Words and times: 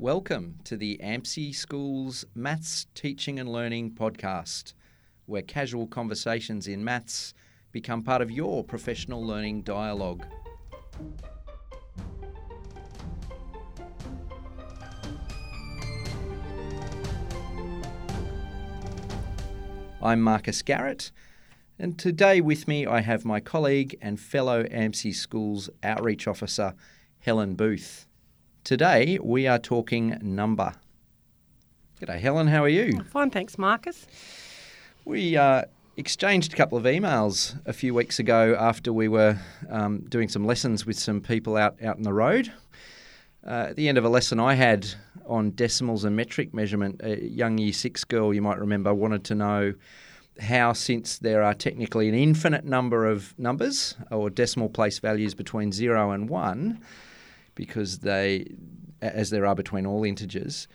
Welcome 0.00 0.60
to 0.62 0.76
the 0.76 1.00
AMSI 1.02 1.52
Schools 1.52 2.24
Maths 2.32 2.86
Teaching 2.94 3.40
and 3.40 3.48
Learning 3.48 3.90
podcast, 3.90 4.74
where 5.26 5.42
casual 5.42 5.88
conversations 5.88 6.68
in 6.68 6.84
maths 6.84 7.34
become 7.72 8.04
part 8.04 8.22
of 8.22 8.30
your 8.30 8.62
professional 8.62 9.26
learning 9.26 9.62
dialogue. 9.62 10.24
I'm 20.00 20.20
Marcus 20.20 20.62
Garrett, 20.62 21.10
and 21.76 21.98
today 21.98 22.40
with 22.40 22.68
me 22.68 22.86
I 22.86 23.00
have 23.00 23.24
my 23.24 23.40
colleague 23.40 23.98
and 24.00 24.20
fellow 24.20 24.62
AMSI 24.62 25.12
Schools 25.12 25.68
Outreach 25.82 26.28
Officer, 26.28 26.76
Helen 27.18 27.56
Booth. 27.56 28.07
Today 28.64 29.18
we 29.22 29.46
are 29.46 29.58
talking 29.58 30.18
number. 30.20 30.74
G'day, 32.00 32.20
Helen. 32.20 32.46
How 32.46 32.62
are 32.64 32.68
you? 32.68 33.02
Fine, 33.04 33.30
thanks, 33.30 33.58
Marcus. 33.58 34.06
We 35.04 35.36
uh, 35.36 35.62
exchanged 35.96 36.52
a 36.52 36.56
couple 36.56 36.78
of 36.78 36.84
emails 36.84 37.58
a 37.66 37.72
few 37.72 37.94
weeks 37.94 38.18
ago 38.18 38.56
after 38.58 38.92
we 38.92 39.08
were 39.08 39.38
um, 39.70 40.00
doing 40.08 40.28
some 40.28 40.46
lessons 40.46 40.86
with 40.86 40.98
some 40.98 41.20
people 41.20 41.56
out 41.56 41.82
out 41.82 41.96
in 41.96 42.02
the 42.02 42.12
road. 42.12 42.52
Uh, 43.46 43.68
at 43.70 43.76
the 43.76 43.88
end 43.88 43.98
of 43.98 44.04
a 44.04 44.08
lesson 44.08 44.38
I 44.38 44.54
had 44.54 44.86
on 45.26 45.52
decimals 45.52 46.04
and 46.04 46.14
metric 46.14 46.52
measurement, 46.52 47.00
a 47.02 47.24
young 47.24 47.58
year 47.58 47.72
six 47.72 48.04
girl 48.04 48.34
you 48.34 48.42
might 48.42 48.58
remember 48.58 48.92
wanted 48.92 49.24
to 49.24 49.34
know 49.34 49.74
how, 50.40 50.72
since 50.72 51.18
there 51.18 51.42
are 51.42 51.54
technically 51.54 52.08
an 52.08 52.14
infinite 52.14 52.64
number 52.64 53.06
of 53.06 53.36
numbers 53.38 53.96
or 54.10 54.30
decimal 54.30 54.68
place 54.68 54.98
values 54.98 55.34
between 55.34 55.72
zero 55.72 56.12
and 56.12 56.28
one, 56.28 56.80
because 57.58 57.98
they, 57.98 58.46
as 59.02 59.30
there 59.30 59.44
are 59.44 59.56
between 59.56 59.84
all 59.84 60.04
integers, 60.04 60.68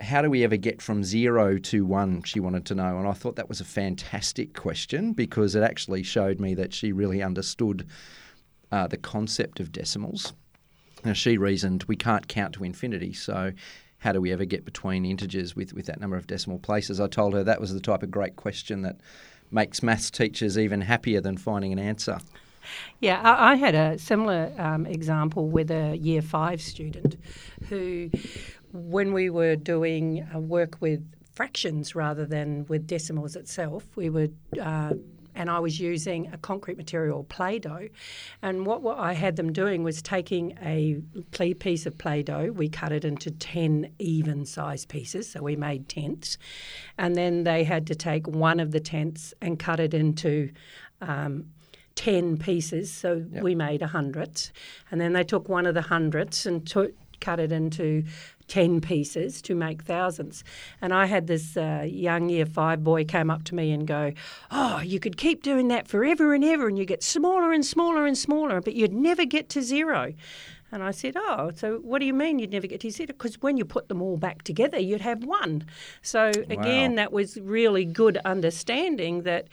how 0.00 0.22
do 0.22 0.30
we 0.30 0.42
ever 0.42 0.56
get 0.56 0.80
from 0.80 1.04
zero 1.04 1.58
to 1.58 1.84
one? 1.84 2.22
She 2.22 2.40
wanted 2.40 2.64
to 2.66 2.74
know. 2.74 2.98
And 2.98 3.06
I 3.06 3.12
thought 3.12 3.36
that 3.36 3.50
was 3.50 3.60
a 3.60 3.64
fantastic 3.66 4.54
question 4.54 5.12
because 5.12 5.54
it 5.54 5.62
actually 5.62 6.02
showed 6.02 6.40
me 6.40 6.54
that 6.54 6.72
she 6.72 6.92
really 6.92 7.22
understood 7.22 7.86
uh, 8.72 8.86
the 8.86 8.96
concept 8.96 9.60
of 9.60 9.70
decimals. 9.70 10.32
Now, 11.04 11.12
she 11.12 11.36
reasoned 11.36 11.84
we 11.84 11.96
can't 11.96 12.26
count 12.26 12.54
to 12.54 12.64
infinity, 12.64 13.12
so 13.12 13.52
how 13.98 14.12
do 14.12 14.20
we 14.22 14.32
ever 14.32 14.46
get 14.46 14.64
between 14.64 15.04
integers 15.04 15.54
with, 15.54 15.74
with 15.74 15.84
that 15.86 16.00
number 16.00 16.16
of 16.16 16.26
decimal 16.26 16.58
places? 16.58 17.00
I 17.00 17.06
told 17.06 17.34
her 17.34 17.44
that 17.44 17.60
was 17.60 17.74
the 17.74 17.80
type 17.80 18.02
of 18.02 18.10
great 18.10 18.36
question 18.36 18.80
that 18.82 18.96
makes 19.50 19.82
maths 19.82 20.10
teachers 20.10 20.56
even 20.56 20.80
happier 20.80 21.20
than 21.20 21.36
finding 21.36 21.72
an 21.72 21.78
answer. 21.78 22.18
Yeah, 23.00 23.20
I, 23.22 23.52
I 23.52 23.54
had 23.56 23.74
a 23.74 23.98
similar 23.98 24.52
um, 24.58 24.86
example 24.86 25.48
with 25.48 25.70
a 25.70 25.96
year 25.96 26.22
five 26.22 26.60
student 26.60 27.16
who, 27.68 28.10
when 28.72 29.12
we 29.12 29.30
were 29.30 29.56
doing 29.56 30.26
uh, 30.34 30.38
work 30.38 30.76
with 30.80 31.04
fractions 31.34 31.94
rather 31.94 32.26
than 32.26 32.66
with 32.68 32.86
decimals 32.86 33.36
itself, 33.36 33.84
we 33.96 34.10
would 34.10 34.36
uh, 34.60 34.94
and 35.34 35.48
I 35.48 35.58
was 35.58 35.80
using 35.80 36.30
a 36.32 36.38
concrete 36.38 36.76
material, 36.76 37.24
Play 37.24 37.58
Doh. 37.58 37.88
And 38.42 38.66
what, 38.66 38.82
what 38.82 38.98
I 38.98 39.12
had 39.12 39.36
them 39.36 39.52
doing 39.52 39.82
was 39.82 40.02
taking 40.02 40.58
a 40.62 41.00
piece 41.54 41.86
of 41.86 41.96
Play 41.98 42.22
Doh, 42.22 42.52
we 42.52 42.68
cut 42.68 42.92
it 42.92 43.04
into 43.04 43.30
10 43.30 43.92
even 43.98 44.44
sized 44.44 44.88
pieces, 44.88 45.30
so 45.30 45.42
we 45.42 45.56
made 45.56 45.88
tenths. 45.88 46.36
And 46.98 47.14
then 47.14 47.44
they 47.44 47.64
had 47.64 47.86
to 47.88 47.94
take 47.94 48.26
one 48.26 48.60
of 48.60 48.72
the 48.72 48.80
tenths 48.80 49.32
and 49.40 49.58
cut 49.58 49.80
it 49.80 49.94
into 49.94 50.50
um, 51.00 51.46
10 52.00 52.38
pieces, 52.38 52.90
so 52.90 53.26
yep. 53.30 53.42
we 53.42 53.54
made 53.54 53.82
a 53.82 53.86
hundredth. 53.88 54.52
And 54.90 54.98
then 54.98 55.12
they 55.12 55.22
took 55.22 55.50
one 55.50 55.66
of 55.66 55.74
the 55.74 55.82
hundredths 55.82 56.46
and 56.46 56.66
took, 56.66 56.94
cut 57.20 57.38
it 57.38 57.52
into 57.52 58.04
10 58.48 58.80
pieces 58.80 59.42
to 59.42 59.54
make 59.54 59.82
thousands. 59.82 60.42
And 60.80 60.94
I 60.94 61.04
had 61.04 61.26
this 61.26 61.58
uh, 61.58 61.86
young 61.86 62.30
year 62.30 62.46
five 62.46 62.82
boy 62.82 63.04
came 63.04 63.30
up 63.30 63.44
to 63.44 63.54
me 63.54 63.70
and 63.70 63.86
go, 63.86 64.14
Oh, 64.50 64.80
you 64.80 64.98
could 64.98 65.18
keep 65.18 65.42
doing 65.42 65.68
that 65.68 65.88
forever 65.88 66.32
and 66.32 66.42
ever, 66.42 66.68
and 66.68 66.78
you 66.78 66.86
get 66.86 67.02
smaller 67.02 67.52
and 67.52 67.66
smaller 67.66 68.06
and 68.06 68.16
smaller, 68.16 68.62
but 68.62 68.74
you'd 68.74 68.94
never 68.94 69.26
get 69.26 69.50
to 69.50 69.60
zero. 69.60 70.14
And 70.72 70.82
I 70.82 70.92
said, 70.92 71.16
Oh, 71.18 71.50
so 71.54 71.80
what 71.82 71.98
do 71.98 72.06
you 72.06 72.14
mean 72.14 72.38
you'd 72.38 72.50
never 72.50 72.66
get 72.66 72.80
to 72.80 72.90
zero? 72.90 73.08
Because 73.08 73.42
when 73.42 73.58
you 73.58 73.66
put 73.66 73.88
them 73.88 74.00
all 74.00 74.16
back 74.16 74.42
together, 74.42 74.78
you'd 74.78 75.02
have 75.02 75.22
one. 75.22 75.66
So 76.00 76.28
again, 76.48 76.92
wow. 76.92 76.96
that 76.96 77.12
was 77.12 77.38
really 77.38 77.84
good 77.84 78.16
understanding 78.24 79.24
that 79.24 79.48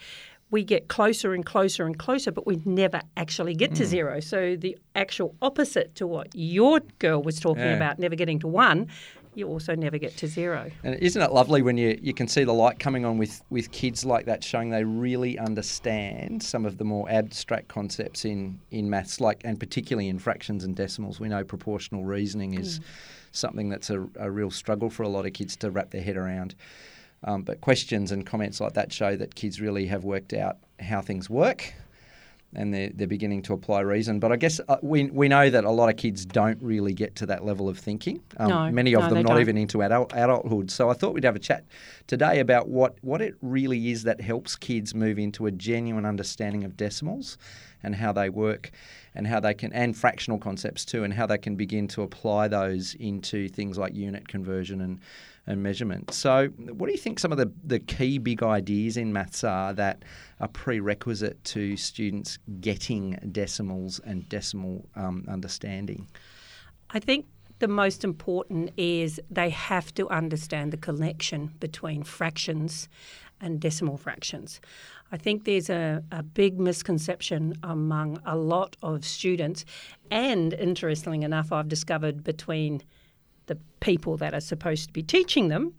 we 0.50 0.64
get 0.64 0.88
closer 0.88 1.34
and 1.34 1.44
closer 1.44 1.84
and 1.84 1.98
closer, 1.98 2.32
but 2.32 2.46
we 2.46 2.60
never 2.64 3.00
actually 3.16 3.54
get 3.54 3.72
mm. 3.72 3.76
to 3.76 3.86
zero. 3.86 4.20
So 4.20 4.56
the 4.56 4.78
actual 4.94 5.34
opposite 5.42 5.94
to 5.96 6.06
what 6.06 6.28
your 6.34 6.80
girl 6.98 7.22
was 7.22 7.38
talking 7.38 7.64
yeah. 7.64 7.76
about, 7.76 7.98
never 7.98 8.16
getting 8.16 8.38
to 8.40 8.48
one, 8.48 8.88
you 9.34 9.46
also 9.46 9.74
never 9.74 9.98
get 9.98 10.16
to 10.16 10.26
zero. 10.26 10.70
And 10.82 10.96
isn't 10.96 11.20
it 11.20 11.32
lovely 11.32 11.62
when 11.62 11.76
you, 11.76 11.98
you 12.02 12.12
can 12.14 12.26
see 12.28 12.44
the 12.44 12.52
light 12.52 12.78
coming 12.78 13.04
on 13.04 13.18
with, 13.18 13.42
with 13.50 13.70
kids 13.70 14.04
like 14.04 14.26
that, 14.26 14.42
showing 14.42 14.70
they 14.70 14.84
really 14.84 15.38
understand 15.38 16.42
some 16.42 16.64
of 16.64 16.78
the 16.78 16.84
more 16.84 17.08
abstract 17.10 17.68
concepts 17.68 18.24
in, 18.24 18.58
in 18.70 18.90
maths, 18.90 19.20
like 19.20 19.42
and 19.44 19.60
particularly 19.60 20.08
in 20.08 20.18
fractions 20.18 20.64
and 20.64 20.74
decimals. 20.74 21.20
We 21.20 21.28
know 21.28 21.44
proportional 21.44 22.04
reasoning 22.04 22.54
is 22.54 22.80
mm. 22.80 22.84
something 23.32 23.68
that's 23.68 23.90
a, 23.90 24.08
a 24.18 24.30
real 24.30 24.50
struggle 24.50 24.90
for 24.90 25.02
a 25.02 25.08
lot 25.08 25.26
of 25.26 25.34
kids 25.34 25.56
to 25.58 25.70
wrap 25.70 25.90
their 25.90 26.02
head 26.02 26.16
around. 26.16 26.54
Um, 27.24 27.42
but 27.42 27.60
questions 27.60 28.12
and 28.12 28.24
comments 28.24 28.60
like 28.60 28.74
that 28.74 28.92
show 28.92 29.16
that 29.16 29.34
kids 29.34 29.60
really 29.60 29.86
have 29.86 30.04
worked 30.04 30.32
out 30.32 30.58
how 30.78 31.00
things 31.00 31.28
work 31.28 31.74
and 32.54 32.72
they're, 32.72 32.90
they're 32.94 33.06
beginning 33.06 33.42
to 33.42 33.52
apply 33.52 33.80
reason. 33.80 34.20
But 34.20 34.32
I 34.32 34.36
guess 34.36 34.60
uh, 34.68 34.76
we, 34.82 35.04
we 35.10 35.28
know 35.28 35.50
that 35.50 35.64
a 35.64 35.70
lot 35.70 35.90
of 35.90 35.96
kids 35.96 36.24
don't 36.24 36.60
really 36.62 36.94
get 36.94 37.14
to 37.16 37.26
that 37.26 37.44
level 37.44 37.68
of 37.68 37.78
thinking. 37.78 38.22
Um, 38.38 38.48
no, 38.48 38.70
many 38.70 38.94
of 38.94 39.02
no, 39.02 39.08
them 39.10 39.22
not 39.22 39.32
don't. 39.32 39.40
even 39.40 39.58
into 39.58 39.82
adult, 39.82 40.12
adulthood. 40.14 40.70
So 40.70 40.88
I 40.88 40.94
thought 40.94 41.12
we'd 41.12 41.24
have 41.24 41.36
a 41.36 41.40
chat 41.40 41.64
today 42.06 42.40
about 42.40 42.68
what, 42.68 42.96
what 43.02 43.20
it 43.20 43.34
really 43.42 43.90
is 43.90 44.04
that 44.04 44.20
helps 44.20 44.56
kids 44.56 44.94
move 44.94 45.18
into 45.18 45.46
a 45.46 45.50
genuine 45.50 46.06
understanding 46.06 46.64
of 46.64 46.76
decimals 46.76 47.36
and 47.82 47.94
how 47.94 48.12
they 48.12 48.28
work 48.28 48.70
and 49.14 49.26
how 49.26 49.40
they 49.40 49.54
can 49.54 49.72
and 49.72 49.96
fractional 49.96 50.38
concepts 50.38 50.84
too 50.84 51.04
and 51.04 51.14
how 51.14 51.26
they 51.26 51.38
can 51.38 51.56
begin 51.56 51.88
to 51.88 52.02
apply 52.02 52.48
those 52.48 52.94
into 52.94 53.48
things 53.48 53.78
like 53.78 53.94
unit 53.94 54.28
conversion 54.28 54.80
and 54.80 55.00
and 55.48 55.62
measurement. 55.62 56.12
So, 56.12 56.48
what 56.48 56.86
do 56.86 56.92
you 56.92 56.98
think 56.98 57.18
some 57.18 57.32
of 57.32 57.38
the, 57.38 57.50
the 57.64 57.78
key 57.78 58.18
big 58.18 58.42
ideas 58.42 58.96
in 58.96 59.12
maths 59.12 59.42
are 59.42 59.72
that 59.74 60.04
are 60.40 60.48
prerequisite 60.48 61.42
to 61.44 61.76
students 61.76 62.38
getting 62.60 63.18
decimals 63.32 63.98
and 64.00 64.28
decimal 64.28 64.86
um, 64.94 65.24
understanding? 65.26 66.06
I 66.90 67.00
think 67.00 67.26
the 67.60 67.68
most 67.68 68.04
important 68.04 68.70
is 68.76 69.20
they 69.30 69.50
have 69.50 69.92
to 69.94 70.08
understand 70.10 70.72
the 70.72 70.76
connection 70.76 71.54
between 71.58 72.02
fractions 72.02 72.88
and 73.40 73.58
decimal 73.58 73.96
fractions. 73.96 74.60
I 75.10 75.16
think 75.16 75.44
there's 75.44 75.70
a, 75.70 76.02
a 76.12 76.22
big 76.22 76.58
misconception 76.60 77.54
among 77.62 78.20
a 78.26 78.36
lot 78.36 78.76
of 78.82 79.04
students, 79.04 79.64
and 80.10 80.52
interestingly 80.54 81.22
enough, 81.22 81.52
I've 81.52 81.68
discovered 81.68 82.22
between 82.22 82.82
the 83.46 83.58
people 83.80 84.16
that 84.18 84.34
are 84.34 84.40
supposed 84.40 84.88
to 84.88 84.92
be 84.92 85.02
teaching 85.02 85.48
them 85.48 85.74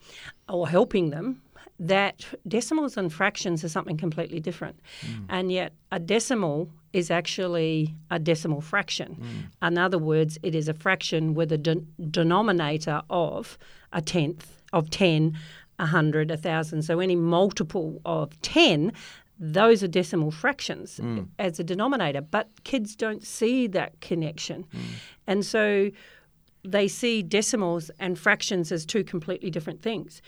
or 0.47 0.67
helping 0.67 1.11
them 1.11 1.41
that 1.79 2.25
decimals 2.47 2.97
and 2.97 3.11
fractions 3.11 3.63
are 3.63 3.69
something 3.69 3.95
completely 3.95 4.39
different. 4.39 4.77
Mm. 5.01 5.25
And 5.29 5.51
yet, 5.51 5.73
a 5.91 5.99
decimal 5.99 6.69
is 6.91 7.09
actually 7.09 7.95
a 8.11 8.19
decimal 8.19 8.61
fraction. 8.61 9.49
Mm. 9.61 9.67
In 9.67 9.77
other 9.77 9.97
words, 9.97 10.37
it 10.43 10.55
is 10.55 10.67
a 10.67 10.73
fraction 10.73 11.33
with 11.33 11.51
a 11.51 11.57
de- 11.57 11.85
denominator 12.09 13.01
of 13.09 13.57
a 13.93 14.01
tenth, 14.01 14.61
of 14.73 14.89
10, 14.89 15.37
a 15.77 15.83
100, 15.83 16.31
a 16.31 16.33
1,000. 16.33 16.81
So, 16.81 16.99
any 16.99 17.15
multiple 17.15 18.01
of 18.03 18.39
10, 18.41 18.91
those 19.39 19.81
are 19.83 19.87
decimal 19.87 20.31
fractions 20.31 20.99
mm. 21.01 21.27
as 21.39 21.59
a 21.59 21.63
denominator. 21.63 22.21
But 22.21 22.63
kids 22.63 22.95
don't 22.95 23.25
see 23.25 23.67
that 23.67 23.99
connection. 24.01 24.65
Mm. 24.73 24.81
And 25.27 25.45
so, 25.45 25.91
they 26.63 26.87
see 26.87 27.23
decimals 27.23 27.89
and 27.99 28.19
fractions 28.19 28.71
as 28.71 28.85
two 28.85 29.03
completely 29.03 29.49
different 29.49 29.81
things. 29.81 30.21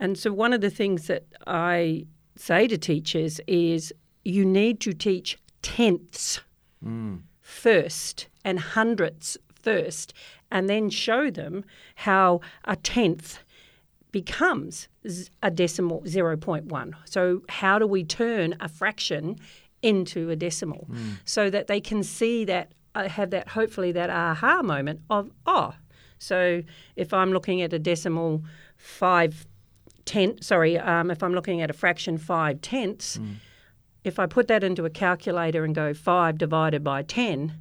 And 0.00 0.18
so, 0.18 0.32
one 0.32 0.52
of 0.52 0.60
the 0.60 0.70
things 0.70 1.06
that 1.06 1.24
I 1.46 2.06
say 2.36 2.66
to 2.68 2.76
teachers 2.76 3.40
is 3.46 3.92
you 4.24 4.44
need 4.44 4.80
to 4.80 4.92
teach 4.92 5.38
tenths 5.62 6.40
mm. 6.84 7.22
first 7.40 8.26
and 8.44 8.58
hundredths 8.58 9.38
first, 9.62 10.12
and 10.50 10.68
then 10.68 10.90
show 10.90 11.30
them 11.30 11.64
how 11.96 12.40
a 12.64 12.76
tenth 12.76 13.40
becomes 14.16 14.88
a 15.42 15.50
decimal 15.50 16.00
0.1. 16.06 16.94
So, 17.04 17.42
how 17.50 17.78
do 17.78 17.86
we 17.86 18.02
turn 18.02 18.56
a 18.60 18.66
fraction 18.66 19.36
into 19.82 20.30
a 20.30 20.36
decimal 20.36 20.88
mm. 20.90 21.18
so 21.26 21.50
that 21.50 21.66
they 21.66 21.82
can 21.82 22.02
see 22.02 22.42
that 22.46 22.72
I 22.94 23.08
have 23.08 23.28
that 23.28 23.48
hopefully 23.48 23.92
that 23.92 24.08
aha 24.08 24.62
moment 24.62 25.00
of 25.10 25.30
oh 25.44 25.74
so 26.18 26.62
if 26.96 27.12
I'm 27.12 27.30
looking 27.30 27.60
at 27.60 27.74
a 27.74 27.78
decimal 27.78 28.42
five 28.78 29.34
five 29.34 29.46
tenth 30.06 30.42
sorry 30.42 30.78
um, 30.78 31.10
if 31.10 31.22
I'm 31.22 31.34
looking 31.34 31.60
at 31.60 31.68
a 31.68 31.74
fraction 31.74 32.16
five 32.16 32.62
tenths 32.62 33.18
mm. 33.18 33.34
if 34.02 34.18
I 34.18 34.24
put 34.24 34.48
that 34.48 34.64
into 34.64 34.86
a 34.86 34.90
calculator 34.90 35.62
and 35.62 35.74
go 35.74 35.92
five 35.92 36.38
divided 36.38 36.82
by 36.82 37.02
ten 37.02 37.52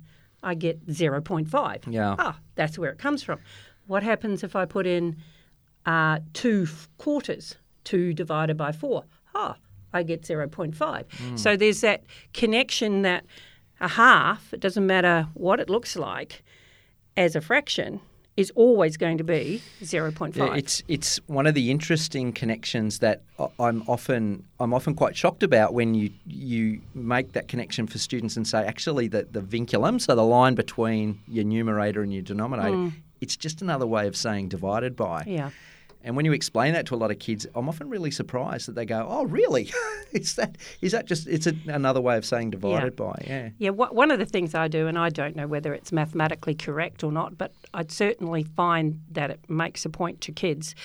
I 0.42 0.56
get 0.56 0.88
0.5 0.88 1.84
yeah 1.90 2.16
ah 2.18 2.40
that's 2.56 2.80
where 2.80 2.92
it 2.92 2.98
comes 2.98 3.24
from 3.24 3.40
what 3.88 4.04
happens 4.04 4.42
if 4.42 4.56
I 4.56 4.63
put 4.63 4.88
in 4.88 5.18
uh, 5.86 6.20
two 6.34 6.64
f- 6.68 6.90
quarters? 6.98 7.56
Two 7.84 8.14
divided 8.14 8.58
by 8.58 8.72
four. 8.72 9.04
Ah, 9.36 9.58
I 9.94 10.04
get 10.04 10.24
0.5. 10.24 11.40
So 11.40 11.56
there's 11.56 11.82
that 11.82 12.04
connection 12.34 13.04
that 13.04 13.26
a 13.80 13.88
half, 13.90 14.54
it 14.54 14.60
doesn't 14.60 14.88
matter 14.88 15.28
what 15.34 15.60
it 15.60 15.70
looks 15.70 15.96
like, 15.96 16.44
as 17.18 17.36
a 17.36 17.42
fraction, 17.42 18.00
is 18.38 18.52
always 18.56 18.98
going 18.98 19.18
to 19.18 19.24
be 19.24 19.62
0.5. 19.82 20.36
Yeah, 20.36 20.56
it's 20.56 20.84
it's 20.88 21.18
one 21.28 21.46
of 21.48 21.54
the 21.54 21.72
interesting 21.72 22.34
connections 22.34 23.00
that 23.00 23.22
I'm 23.60 23.84
often 23.88 24.46
I'm 24.60 24.74
often 24.74 24.94
quite 24.96 25.16
shocked 25.16 25.44
about 25.44 25.74
when 25.74 25.94
you 25.94 26.10
you 26.26 26.81
make 26.94 27.31
that 27.34 27.48
connection 27.48 27.88
for 27.88 27.98
students 27.98 28.36
and 28.36 28.46
say 28.48 28.66
actually 28.66 29.08
the 29.08 29.28
the 29.31 29.42
vinculum, 29.42 30.02
so 30.02 30.16
the 30.16 30.24
line 30.24 30.56
between 30.56 31.20
your 31.28 31.46
numerator 31.46 32.02
and 32.02 32.12
your 32.14 32.24
denominator, 32.24 32.92
it's 33.22 33.38
just 33.38 33.62
another 33.62 33.86
way 33.88 34.08
of 34.08 34.16
saying 34.18 34.50
divided 34.50 34.96
by. 34.96 35.24
yeah. 35.28 35.52
And 36.06 36.16
when 36.16 36.24
you 36.24 36.34
explain 36.34 36.74
that 36.74 36.86
to 36.88 36.96
a 36.96 36.98
lot 36.98 37.10
of 37.10 37.18
kids, 37.18 37.48
I'm 37.56 37.68
often 37.68 37.90
really 37.90 38.12
surprised 38.12 38.68
that 38.68 38.75
they 38.75 38.86
go, 38.86 39.06
"Oh, 39.10 39.25
really? 39.25 39.72
is 40.12 40.36
that 40.36 40.57
is 40.81 40.92
that 40.92 41.06
just 41.06 41.28
it's 41.28 41.48
a, 41.48 41.54
another 41.68 42.00
way 42.00 42.16
of 42.16 42.24
saying 42.24 42.52
divided 42.52 42.96
by?" 42.96 43.22
Yeah. 43.28 43.50
Yeah, 43.57 43.72
one 43.72 44.12
of 44.12 44.19
the 44.19 44.25
things 44.25 44.54
I 44.54 44.68
do, 44.68 44.88
and 44.88 44.98
I 44.98 45.10
don't 45.10 45.36
know 45.36 45.48
whether 45.48 45.74
it's 45.74 45.92
mathematically 45.92 46.54
correct 46.54 47.04
or 47.04 47.12
not, 47.12 47.38
but 47.38 47.54
I'd 47.74 47.92
certainly 47.92 48.44
find 48.44 49.02
that 49.12 49.31
it 49.31 49.50
makes 49.50 49.84
a 49.84 49.90
point 49.90 50.22
to 50.22 50.31
kids, 50.31 50.75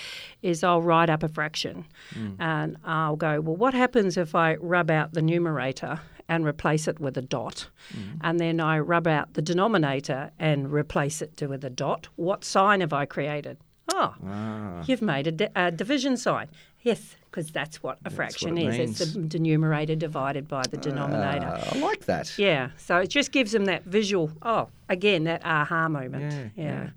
is 0.41 0.63
I'll 0.63 0.81
write 0.81 1.09
up 1.09 1.23
a 1.23 1.27
fraction 1.27 1.85
mm. 2.13 2.35
and 2.39 2.77
I'll 2.83 3.15
go, 3.15 3.39
well, 3.41 3.55
what 3.55 3.73
happens 3.73 4.17
if 4.17 4.33
I 4.33 4.55
rub 4.55 4.89
out 4.89 5.13
the 5.13 5.21
numerator 5.21 5.99
and 6.27 6.45
replace 6.45 6.87
it 6.87 6.99
with 6.99 7.15
a 7.17 7.21
dot? 7.21 7.67
Mm. 7.93 8.19
And 8.21 8.39
then 8.39 8.59
I 8.59 8.79
rub 8.79 9.07
out 9.07 9.35
the 9.35 9.41
denominator 9.41 10.31
and 10.39 10.71
replace 10.71 11.21
it 11.21 11.41
with 11.47 11.63
a 11.63 11.69
dot. 11.69 12.07
What 12.15 12.43
sign 12.43 12.81
have 12.81 12.93
I 12.93 13.05
created? 13.05 13.57
Oh, 13.93 14.81
you've 14.87 15.01
made 15.01 15.27
a, 15.27 15.31
di- 15.31 15.49
a 15.55 15.71
division 15.71 16.17
sign. 16.17 16.47
Yes, 16.83 17.15
because 17.25 17.51
that's 17.51 17.83
what 17.83 17.99
a 18.05 18.09
fraction 18.09 18.57
it 18.57 18.79
is. 18.79 19.01
It's 19.01 19.13
the 19.13 19.37
numerator 19.39 19.95
divided 19.95 20.47
by 20.47 20.63
the 20.63 20.77
denominator. 20.77 21.45
Uh, 21.45 21.69
I 21.73 21.77
like 21.79 22.05
that. 22.05 22.37
Yeah, 22.39 22.71
so 22.77 22.97
it 22.97 23.07
just 23.09 23.31
gives 23.31 23.51
them 23.51 23.65
that 23.65 23.83
visual. 23.83 24.31
Oh, 24.41 24.69
again, 24.89 25.25
that 25.25 25.45
aha 25.45 25.87
moment. 25.89 26.31
Yeah, 26.55 26.63
Yeah, 26.63 26.81
yeah. 26.83 26.89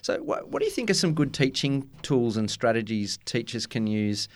So, 0.00 0.22
what, 0.22 0.48
what 0.48 0.60
do 0.60 0.64
you 0.64 0.70
think 0.70 0.88
are 0.90 0.94
some 0.94 1.12
good 1.12 1.34
teaching 1.34 1.88
tools 2.00 2.36
and 2.38 2.50
strategies 2.50 3.18
teachers 3.26 3.66
can 3.66 3.86
use 3.86 4.28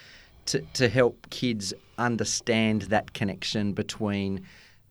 to, 0.47 0.61
to 0.75 0.89
help 0.91 1.31
kids 1.31 1.73
understand 1.97 2.83
that 2.83 3.15
connection 3.15 3.73
between 3.73 4.43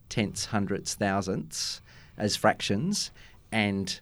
tenths, 0.09 0.45
hundredths, 0.45 0.95
thousandths 0.95 1.81
as 2.17 2.35
fractions 2.35 3.11
and 3.51 3.99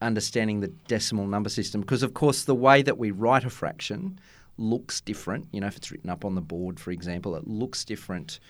understanding 0.00 0.60
the 0.60 0.68
decimal 0.88 1.26
number 1.26 1.48
system? 1.48 1.80
Because, 1.80 2.02
of 2.02 2.14
course, 2.14 2.44
the 2.44 2.54
way 2.54 2.82
that 2.82 2.98
we 2.98 3.10
write 3.10 3.44
a 3.44 3.50
fraction 3.50 4.18
looks 4.58 5.00
different. 5.00 5.48
You 5.52 5.60
know, 5.60 5.66
if 5.66 5.76
it's 5.76 5.90
written 5.90 6.10
up 6.10 6.24
on 6.24 6.34
the 6.34 6.40
board, 6.40 6.78
for 6.78 6.90
example, 6.90 7.36
it 7.36 7.46
looks 7.46 7.84
different 7.84 8.40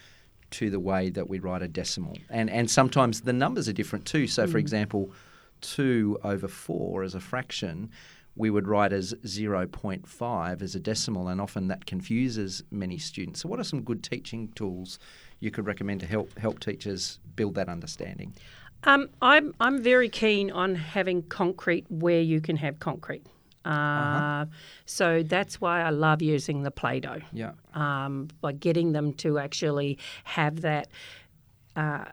to 0.52 0.68
the 0.68 0.80
way 0.80 1.10
that 1.10 1.28
we 1.28 1.38
write 1.38 1.62
a 1.62 1.68
decimal. 1.68 2.16
And 2.28 2.50
and 2.50 2.68
sometimes 2.68 3.20
the 3.20 3.32
numbers 3.32 3.68
are 3.68 3.72
different 3.72 4.04
too. 4.04 4.26
So 4.26 4.46
for 4.46 4.58
mm. 4.58 4.60
example, 4.60 5.12
2 5.60 6.20
over 6.24 6.48
4 6.48 7.02
as 7.04 7.14
a 7.14 7.20
fraction 7.20 7.90
we 8.36 8.50
would 8.50 8.66
write 8.66 8.92
as 8.92 9.12
0.5 9.24 10.62
as 10.62 10.74
a 10.74 10.80
decimal 10.80 11.28
and 11.28 11.40
often 11.40 11.68
that 11.68 11.84
confuses 11.86 12.62
many 12.70 12.96
students. 12.96 13.40
So 13.40 13.48
what 13.48 13.58
are 13.58 13.64
some 13.64 13.82
good 13.82 14.02
teaching 14.02 14.48
tools 14.54 14.98
you 15.40 15.50
could 15.50 15.66
recommend 15.66 16.00
to 16.00 16.06
help 16.06 16.38
help 16.38 16.60
teachers 16.60 17.18
build 17.36 17.54
that 17.56 17.68
understanding? 17.68 18.34
Um, 18.84 19.08
I'm 19.20 19.54
I'm 19.60 19.82
very 19.82 20.08
keen 20.08 20.50
on 20.50 20.74
having 20.74 21.22
concrete 21.24 21.86
where 21.90 22.20
you 22.20 22.40
can 22.40 22.56
have 22.56 22.78
concrete. 22.78 23.24
Uh, 23.64 24.46
So 24.86 25.22
that's 25.22 25.60
why 25.60 25.82
I 25.82 25.90
love 25.90 26.22
using 26.22 26.62
the 26.62 26.70
Play-Doh. 26.70 27.20
Yeah. 27.32 27.52
um, 27.74 28.28
by 28.40 28.52
getting 28.52 28.92
them 28.92 29.12
to 29.14 29.38
actually 29.38 29.98
have 30.24 30.62
that. 30.62 30.88
Uh, 31.76 32.04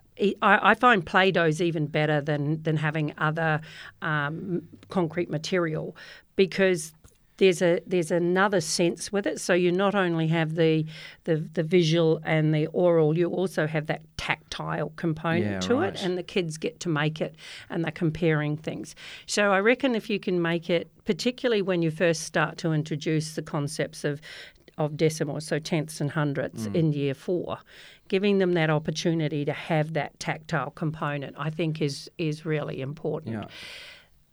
I, 0.41 0.71
I 0.71 0.73
find 0.75 1.05
Play-Doh 1.05 1.45
is 1.45 1.61
even 1.61 1.87
better 1.87 2.21
than 2.21 2.61
than 2.63 2.77
having 2.77 3.13
other 3.17 3.61
um, 4.01 4.63
concrete 4.89 5.29
material 5.29 5.95
because 6.35 6.93
there's 7.38 7.62
a 7.62 7.80
there's 7.86 8.12
another 8.12 8.62
sense 8.62 9.12
with 9.12 9.25
it. 9.28 9.39
So 9.39 9.54
you 9.54 9.72
not 9.72 9.94
only 9.95 10.28
have 10.28 10.56
the 10.56 10.86
the, 11.25 11.38
the 11.54 11.63
visual 11.63 12.19
and 12.24 12.54
the 12.54 12.68
oral, 12.68 13.18
you 13.18 13.30
also 13.30 13.68
have 13.68 13.86
that 13.88 14.01
tactile 14.18 14.92
component 14.95 15.45
Yeah, 15.45 15.60
to 15.60 15.75
right. 15.75 15.94
it, 15.94 16.04
and 16.04 16.18
the 16.18 16.24
kids 16.24 16.57
get 16.57 16.80
to 16.81 16.89
make 16.89 17.22
it, 17.22 17.36
and 17.69 17.84
they're 17.84 17.92
comparing 17.92 18.57
things. 18.57 18.95
So 19.25 19.51
I 19.51 19.60
reckon 19.60 19.95
if 19.95 20.10
you 20.10 20.19
can 20.19 20.42
make 20.42 20.69
it, 20.69 20.89
particularly 21.06 21.62
when 21.62 21.81
you 21.81 21.92
first 21.92 22.24
start 22.24 22.57
to 22.60 22.74
introduce 22.74 23.36
the 23.36 23.42
concepts 23.44 24.04
of 24.04 24.19
of 24.80 24.95
decimals, 24.95 25.45
so 25.45 25.57
tenths 25.60 26.00
and 26.01 26.12
hundredths 26.12 26.68
Mm. 26.68 26.75
in 26.75 26.94
year 26.94 27.13
four, 27.16 27.57
giving 28.10 28.38
them 28.38 28.54
that 28.54 28.69
opportunity 28.69 29.44
to 29.45 29.54
have 29.54 29.94
that 29.94 30.19
tactile 30.19 30.69
component, 30.72 31.36
I 31.38 31.50
think 31.50 31.81
is 31.81 32.10
is 32.18 32.45
really 32.45 32.81
important. 32.81 33.36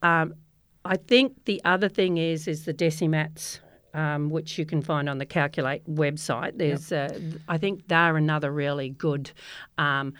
Yeah. 0.03 0.21
Um, 0.23 0.35
I 0.85 0.97
think 0.97 1.45
the 1.45 1.61
other 1.65 1.89
thing 1.89 2.19
is 2.19 2.47
is 2.47 2.65
the 2.65 2.75
decimats, 2.75 3.61
um, 3.95 4.31
which 4.31 4.59
you 4.59 4.67
can 4.67 4.83
find 4.83 5.09
on 5.09 5.19
the 5.19 5.27
Calculate 5.27 5.85
website. 5.87 6.59
There's, 6.59 6.93
uh, 6.93 7.19
I 7.49 7.59
think 7.59 7.89
they're 7.89 8.17
another 8.17 8.51
really 8.51 8.91
good 8.91 9.31
um, 9.79 10.15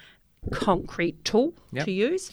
concrete 0.53 1.25
tool 1.25 1.55
Yep. 1.73 1.85
to 1.85 1.93
use. 1.93 2.31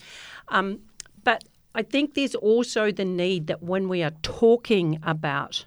Um, 0.48 0.80
but 1.24 1.44
I 1.76 1.84
think 1.84 2.14
there's 2.14 2.36
also 2.36 2.92
the 2.92 3.06
need 3.06 3.48
that 3.48 3.64
when 3.64 3.88
we 3.90 4.04
are 4.04 4.12
talking 4.22 5.00
about 5.04 5.66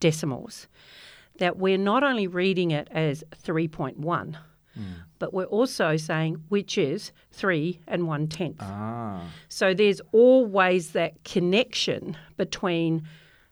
decimals, 0.00 0.68
that 1.38 1.56
we're 1.56 1.78
not 1.78 2.02
only 2.02 2.26
reading 2.26 2.70
it 2.72 2.88
as 2.90 3.22
3.1, 3.44 4.36
but 5.18 5.32
we're 5.34 5.44
also 5.44 5.96
saying 5.96 6.42
which 6.48 6.78
is 6.78 7.12
three 7.32 7.80
and 7.86 8.06
one 8.06 8.28
tenth. 8.28 8.56
Ah. 8.60 9.22
So 9.48 9.74
there's 9.74 10.00
always 10.12 10.92
that 10.92 11.22
connection 11.24 12.16
between 12.36 13.02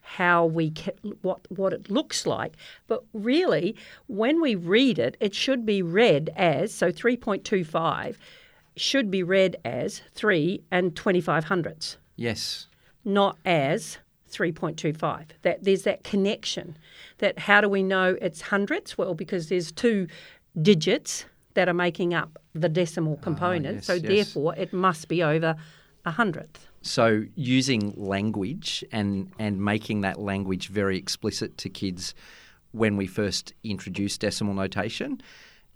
how 0.00 0.46
we 0.46 0.73
what 1.23 1.40
what 1.50 1.73
it 1.73 1.90
looks 1.90 2.26
like, 2.26 2.55
but 2.87 3.02
really 3.12 3.75
when 4.06 4.40
we 4.40 4.55
read 4.55 4.99
it, 5.00 5.17
it 5.20 5.34
should 5.34 5.67
be 5.67 5.82
read 5.82 6.31
as 6.36 6.72
so 6.72 6.93
3.25 6.93 8.17
should 8.77 9.10
be 9.10 9.22
read 9.22 9.56
as 9.65 10.03
three 10.12 10.62
and 10.70 10.94
25 10.94 11.44
hundredths, 11.44 11.96
Yes. 12.15 12.69
not 13.05 13.39
as 13.44 13.98
3.25. 14.31 15.29
That 15.43 15.65
there's 15.65 15.82
that 15.84 16.05
connection. 16.05 16.77
That 17.19 17.39
how 17.39 17.60
do 17.60 17.69
we 17.69 17.82
know 17.82 18.17
it's 18.20 18.43
hundredths? 18.43 18.98
Well, 18.98 19.15
because 19.15 19.48
there's 19.48 19.72
two 19.72 20.08
digits 20.60 21.27
that 21.55 21.69
are 21.69 21.75
making 21.75 22.15
up 22.15 22.39
the 22.55 22.69
decimal 22.69 23.17
component. 23.17 23.67
Ah, 23.67 23.72
yes, 23.77 23.86
so 23.86 23.94
yes. 23.94 24.03
therefore, 24.03 24.55
it 24.56 24.72
must 24.72 25.08
be 25.08 25.22
over 25.22 25.56
a 26.05 26.10
hundredth. 26.10 26.69
So 26.82 27.25
using 27.34 27.93
language 27.96 28.84
and 28.93 29.32
and 29.39 29.60
making 29.60 30.03
that 30.03 30.20
language 30.20 30.69
very 30.69 30.96
explicit 30.96 31.58
to 31.58 31.69
kids 31.69 32.15
when 32.72 32.96
we 32.96 33.06
first 33.06 33.55
introduce 33.65 34.19
decimal 34.19 34.55
notation 34.55 35.20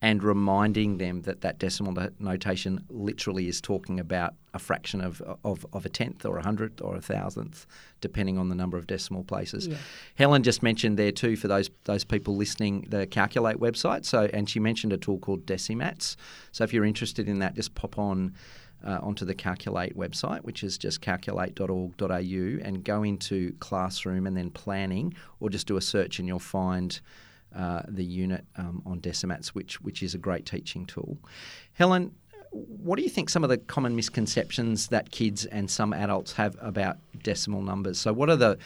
and 0.03 0.25
reminding 0.25 0.97
them 0.97 1.23
that 1.23 1.43
that 1.43 1.59
decimal 1.59 2.09
notation 2.19 2.83
literally 2.89 3.49
is 3.49 3.61
talking 3.61 4.01
about 4.01 4.35
a 4.55 4.59
fraction 4.59 5.01
of, 5.01 5.23
of, 5.45 5.67
of 5.73 5.85
a 5.85 5.89
tenth 5.91 6.25
or 6.25 6.39
a 6.39 6.43
hundredth 6.43 6.81
or 6.81 6.97
a 6.97 7.03
thousandth, 7.03 7.67
depending 8.01 8.39
on 8.39 8.49
the 8.49 8.55
number 8.55 8.79
of 8.79 8.87
decimal 8.87 9.23
places. 9.25 9.69
Helen 10.15 10.43
just 10.43 10.63
mentioned 10.63 10.99
there 10.99 11.13
too 11.13 11.37
for 11.37 11.49
those 11.49 11.71
those 11.85 12.05
people 12.05 12.35
listening 12.35 12.87
the 12.89 13.07
Calculate 13.07 13.59
website. 13.59 14.07
So 14.07 14.29
and 14.33 14.49
she 14.49 14.59
mentioned 14.59 14.93
a 14.93 14.97
tool 14.97 15.19
called 15.19 15.45
Decimats. 15.45 16.17
So 16.53 16.65
if 16.65 16.73
you're 16.73 16.87
interested 16.87 17.29
in 17.29 17.41
that, 17.41 17.55
just 17.55 17.75
pop 17.75 17.99
on 17.99 18.35
uh, 18.83 18.99
onto 19.03 19.27
the 19.27 19.35
Calculate 19.35 19.97
website, 19.97 20.41
which 20.41 20.65
is 20.65 20.79
just 20.79 21.03
calculate.org.au, 21.03 22.09
and 22.11 22.85
go 22.85 23.03
into 23.03 23.53
classroom 23.61 24.27
and 24.27 24.35
then 24.35 24.51
planning, 24.51 25.15
or 25.41 25.51
just 25.51 25.67
do 25.67 25.77
a 25.77 25.83
search 25.83 26.19
and 26.19 26.27
you'll 26.27 26.39
find 26.39 27.01
uh, 27.55 27.83
the 27.89 28.05
unit 28.05 28.45
um, 28.57 28.83
on 28.87 29.01
Decimats, 29.01 29.49
which 29.49 29.81
which 29.81 30.03
is 30.03 30.15
a 30.15 30.19
great 30.19 30.47
teaching 30.47 30.87
tool. 30.87 31.19
Helen, 31.73 32.15
what 32.53 32.97
do 32.97 33.03
you 33.03 33.09
think 33.09 33.31
some 33.31 33.45
of 33.45 33.51
the 33.51 33.59
common 33.59 33.95
misconceptions 33.95 34.89
that 34.89 35.11
kids 35.11 35.47
and 35.47 35.71
some 35.71 35.93
adults 35.93 36.33
have 36.33 36.57
about 36.61 36.99
decimal 37.23 37.63
numbers? 37.63 37.99
So, 37.99 38.13
what 38.13 38.29
are 38.29 38.37
the 38.37 38.59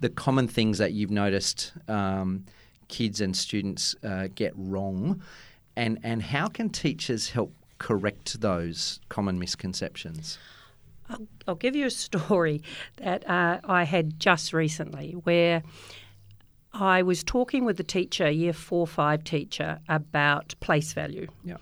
the 0.00 0.08
common 0.08 0.48
things 0.48 0.78
that 0.78 0.92
you've 0.92 1.10
noticed 1.10 1.72
um, 1.88 2.44
kids 2.88 3.20
and 3.20 3.36
students 3.36 3.94
uh, 4.02 4.28
get 4.34 4.52
wrong, 4.56 5.22
and 5.76 5.98
and 6.02 6.22
how 6.22 6.48
can 6.48 6.70
teachers 6.70 7.30
help 7.30 7.52
correct 7.78 8.40
those 8.40 9.00
common 9.08 9.38
misconceptions? 9.38 10.38
I'll, 11.08 11.26
I'll 11.48 11.54
give 11.54 11.74
you 11.74 11.86
a 11.86 11.90
story 11.90 12.62
that 12.96 13.28
uh, 13.28 13.60
I 13.64 13.84
had 13.84 14.20
just 14.20 14.52
recently 14.52 15.12
where 15.12 15.62
I 16.72 17.02
was 17.02 17.24
talking 17.24 17.64
with 17.64 17.80
a 17.80 17.84
teacher, 17.84 18.26
a 18.26 18.30
year 18.30 18.52
four, 18.52 18.86
five 18.86 19.24
teacher, 19.24 19.80
about 19.88 20.54
place 20.60 20.92
value. 20.92 21.26
Yeah. 21.44 21.56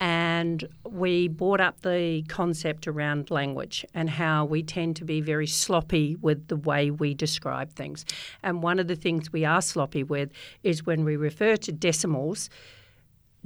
and 0.00 0.66
we 0.84 1.28
brought 1.28 1.60
up 1.60 1.82
the 1.82 2.24
concept 2.28 2.88
around 2.88 3.30
language 3.30 3.84
and 3.94 4.08
how 4.08 4.46
we 4.46 4.62
tend 4.62 4.96
to 4.96 5.04
be 5.04 5.20
very 5.20 5.46
sloppy 5.46 6.16
with 6.16 6.48
the 6.48 6.56
way 6.56 6.90
we 6.90 7.12
describe 7.12 7.70
things. 7.74 8.06
And 8.42 8.62
one 8.62 8.78
of 8.78 8.88
the 8.88 8.96
things 8.96 9.30
we 9.30 9.44
are 9.44 9.60
sloppy 9.60 10.02
with 10.02 10.30
is 10.62 10.86
when 10.86 11.04
we 11.04 11.16
refer 11.16 11.56
to 11.56 11.72
decimals, 11.72 12.48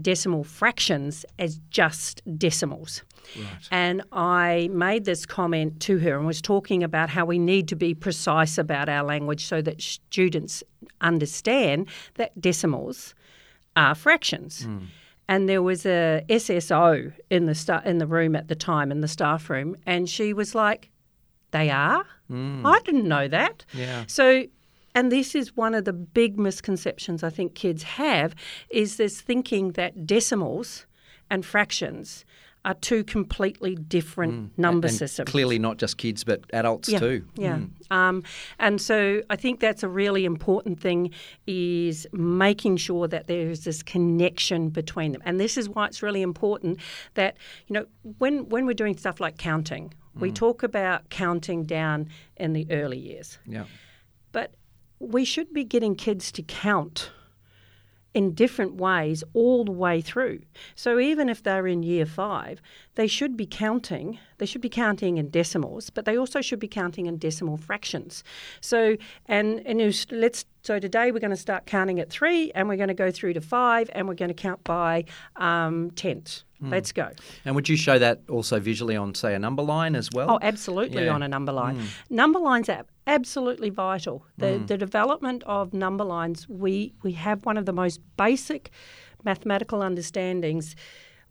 decimal 0.01 0.45
fractions 0.45 1.25
as 1.39 1.61
just 1.71 2.23
decimals. 2.39 3.03
Right. 3.37 3.69
And 3.71 4.03
I 4.13 4.69
made 4.73 5.05
this 5.05 5.25
comment 5.25 5.81
to 5.81 5.99
her 5.99 6.17
and 6.17 6.27
was 6.27 6.43
talking 6.43 6.83
about 6.83 7.11
how 7.11 7.25
we 7.25 7.39
need 7.39 7.69
to 7.69 7.77
be 7.77 7.95
precise 7.95 8.59
about 8.59 8.89
our 8.89 9.03
language 9.03 9.47
so 9.47 9.63
that 9.63 9.81
students 9.81 10.63
understand 11.01 11.89
that 12.15 12.39
decimals 12.41 13.15
are 13.77 13.95
fractions. 13.95 14.67
Mm 14.67 14.87
and 15.29 15.49
there 15.49 15.63
was 15.63 15.87
a 15.87 16.23
SSO 16.29 17.13
in 17.31 17.47
the 17.47 17.55
sta- 17.55 17.83
in 17.85 17.99
the 17.99 18.07
room 18.07 18.37
at 18.37 18.49
the 18.49 18.55
time 18.55 18.91
in 18.91 19.01
the 19.01 19.09
staff 19.09 19.49
room, 19.49 19.77
and 19.87 20.09
she 20.09 20.33
was 20.33 20.55
like, 20.55 20.91
"They 21.51 21.71
are? 21.71 22.05
Mm. 22.31 22.63
I 22.65 22.81
didn't 22.81 23.09
know 23.09 23.29
that." 23.29 23.65
Yeah. 23.73 24.05
So, 24.07 24.45
and 24.95 25.11
this 25.11 25.35
is 25.35 25.57
one 25.57 25.75
of 25.75 25.85
the 25.85 25.93
big 25.93 26.39
misconceptions 26.39 27.23
I 27.23 27.31
think 27.31 27.55
kids 27.55 27.83
have 27.83 28.35
is 28.71 28.97
this 28.97 29.21
thinking 29.21 29.73
that 29.73 30.07
decimals 30.07 30.87
and 31.31 31.45
fractions 31.45 32.25
are 32.65 32.75
two 32.75 33.05
completely 33.05 33.75
different 33.75 34.33
mm. 34.35 34.59
number 34.59 34.87
and, 34.87 34.93
and 34.93 34.99
systems. 34.99 35.31
Clearly, 35.31 35.59
not 35.59 35.77
just 35.77 35.99
kids, 35.99 36.25
but 36.25 36.41
adults 36.53 36.89
yeah, 36.89 36.99
too. 36.99 37.25
Yeah, 37.35 37.59
mm. 37.59 37.71
um, 37.95 38.23
and 38.59 38.81
so 38.81 39.21
I 39.29 39.37
think 39.37 39.61
that's 39.61 39.83
a 39.83 39.89
really 39.89 40.25
important 40.25 40.81
thing 40.81 41.11
is 41.47 42.07
making 42.13 42.79
sure 42.79 43.07
that 43.09 43.27
there 43.27 43.51
is 43.51 43.65
this 43.65 43.83
connection 43.83 44.71
between 44.71 45.13
them, 45.13 45.23
and 45.27 45.39
this 45.39 45.59
is 45.59 45.69
why 45.69 45.87
it's 45.87 46.03
really 46.03 46.23
important 46.23 46.79
that 47.15 47.37
you 47.67 47.75
know 47.75 47.87
when 48.19 48.49
when 48.49 48.65
we're 48.65 48.73
doing 48.73 48.97
stuff 48.97 49.21
like 49.21 49.37
counting, 49.37 49.93
mm. 50.17 50.21
we 50.21 50.33
talk 50.33 50.63
about 50.63 51.11
counting 51.11 51.65
down 51.65 52.09
in 52.37 52.55
the 52.55 52.67
early 52.71 52.99
years. 52.99 53.39
Yeah, 53.47 53.65
but 54.33 54.55
we 55.09 55.25
should 55.25 55.53
be 55.53 55.65
getting 55.65 55.95
kids 55.95 56.33
to 56.33 56.43
count 56.43 57.11
in 58.15 58.33
different 58.33 58.77
ways 58.77 59.25
all 59.35 59.65
the 59.65 59.73
way 59.73 60.01
through. 60.01 60.41
So 60.75 60.99
even 61.01 61.29
if 61.29 61.43
they're 61.43 61.67
in 61.67 61.83
year 61.83 62.07
five, 62.07 62.63
they 62.97 63.07
should 63.07 63.37
be 63.37 63.47
counting. 63.47 64.19
They 64.39 64.47
should 64.47 64.61
be 64.61 64.69
counting 64.69 65.19
in 65.19 65.31
decimals, 65.31 65.91
but 65.91 66.05
they 66.05 66.17
also 66.17 66.41
should 66.41 66.61
be 66.61 66.69
counting 66.69 67.07
in 67.07 67.19
decimal 67.19 67.57
fractions. 67.57 68.25
So 68.61 68.97
and 69.27 69.61
and 69.67 70.07
let's 70.11 70.45
so 70.63 70.79
today 70.79 71.11
we're 71.11 71.21
going 71.21 71.31
to 71.31 71.37
start 71.37 71.67
counting 71.67 72.01
at 72.01 72.09
three, 72.09 72.51
and 72.55 72.69
we're 72.69 72.77
going 72.77 72.89
to 72.89 72.95
go 72.95 73.11
through 73.11 73.35
to 73.35 73.41
five, 73.41 73.91
and 73.93 74.09
we're 74.09 74.15
going 74.15 74.31
to 74.31 74.35
count 74.35 74.65
by 74.65 75.05
um, 75.37 75.91
tenths. 75.91 76.45
Mm. 76.63 76.71
Let's 76.71 76.93
go. 76.93 77.11
And 77.45 77.55
would 77.55 77.69
you 77.69 77.77
show 77.77 77.99
that 77.99 78.23
also 78.31 78.59
visually 78.61 78.97
on, 78.97 79.15
say, 79.15 79.35
a 79.35 79.39
number 79.39 79.63
line 79.63 79.95
as 79.95 80.11
well? 80.11 80.31
Oh, 80.31 80.39
absolutely 80.41 81.05
yeah. 81.05 81.13
on 81.13 81.23
a 81.23 81.29
number 81.29 81.53
line. 81.53 81.79
Mm. 81.79 81.89
Number 82.09 82.39
lines 82.39 82.69
are 82.71 82.87
absolutely 83.07 83.69
vital. 83.69 84.25
The, 84.39 84.47
mm. 84.47 84.67
the 84.67 84.79
development 84.79 85.43
of 85.45 85.75
number 85.75 86.05
lines, 86.05 86.49
we, 86.49 86.95
we 87.03 87.13
have 87.13 87.45
one 87.45 87.59
of 87.59 87.67
the 87.67 87.73
most 87.73 88.01
basic 88.17 88.71
mathematical 89.25 89.81
understandings 89.81 90.75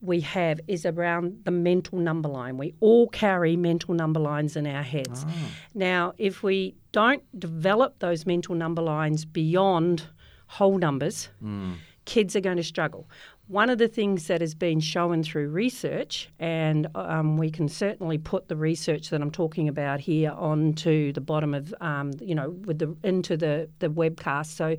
we 0.03 0.19
have 0.19 0.59
is 0.67 0.85
around 0.85 1.39
the 1.45 1.51
mental 1.51 1.97
number 1.97 2.27
line. 2.27 2.57
We 2.57 2.75
all 2.81 3.07
carry 3.07 3.55
mental 3.55 3.93
number 3.93 4.19
lines 4.19 4.55
in 4.57 4.67
our 4.67 4.83
heads. 4.83 5.25
Oh. 5.27 5.31
Now, 5.73 6.13
if 6.17 6.43
we 6.43 6.75
don't 6.91 7.23
develop 7.39 7.99
those 7.99 8.25
mental 8.25 8.53
number 8.53 8.81
lines 8.81 9.23
beyond 9.23 10.03
whole 10.47 10.77
numbers, 10.77 11.29
mm. 11.41 11.75
kids 12.03 12.35
are 12.35 12.41
going 12.41 12.57
to 12.57 12.63
struggle. 12.63 13.09
One 13.47 13.69
of 13.69 13.77
the 13.77 13.89
things 13.89 14.27
that 14.27 14.39
has 14.41 14.55
been 14.55 14.79
shown 14.79 15.21
through 15.21 15.49
research, 15.49 16.29
and 16.39 16.87
um, 16.95 17.37
we 17.37 17.49
can 17.49 17.67
certainly 17.67 18.17
put 18.17 18.47
the 18.47 18.55
research 18.55 19.09
that 19.09 19.21
I'm 19.21 19.31
talking 19.31 19.67
about 19.67 19.99
here 19.99 20.31
onto 20.31 21.11
the 21.11 21.21
bottom 21.21 21.53
of, 21.53 21.73
um, 21.81 22.11
you 22.21 22.35
know, 22.35 22.51
with 22.65 22.79
the 22.79 22.95
into 23.03 23.35
the 23.35 23.69
the 23.79 23.89
webcast, 23.89 24.55
so 24.55 24.77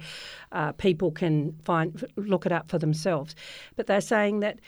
uh, 0.52 0.72
people 0.72 1.12
can 1.12 1.54
find 1.64 2.04
look 2.16 2.46
it 2.46 2.52
up 2.52 2.70
for 2.70 2.78
themselves. 2.78 3.34
But 3.76 3.86
they're 3.86 4.00
saying 4.00 4.40
that 4.40 4.60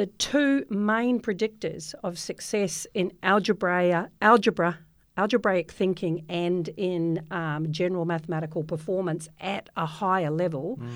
the 0.00 0.06
two 0.06 0.64
main 0.70 1.20
predictors 1.20 1.94
of 2.02 2.18
success 2.18 2.86
in 2.94 3.12
algebra, 3.22 4.08
algebra 4.22 4.78
algebraic 5.18 5.70
thinking 5.70 6.24
and 6.30 6.70
in 6.78 7.22
um, 7.30 7.70
general 7.70 8.06
mathematical 8.06 8.64
performance 8.64 9.28
at 9.40 9.68
a 9.76 9.84
higher 9.84 10.30
level 10.30 10.78
mm. 10.80 10.88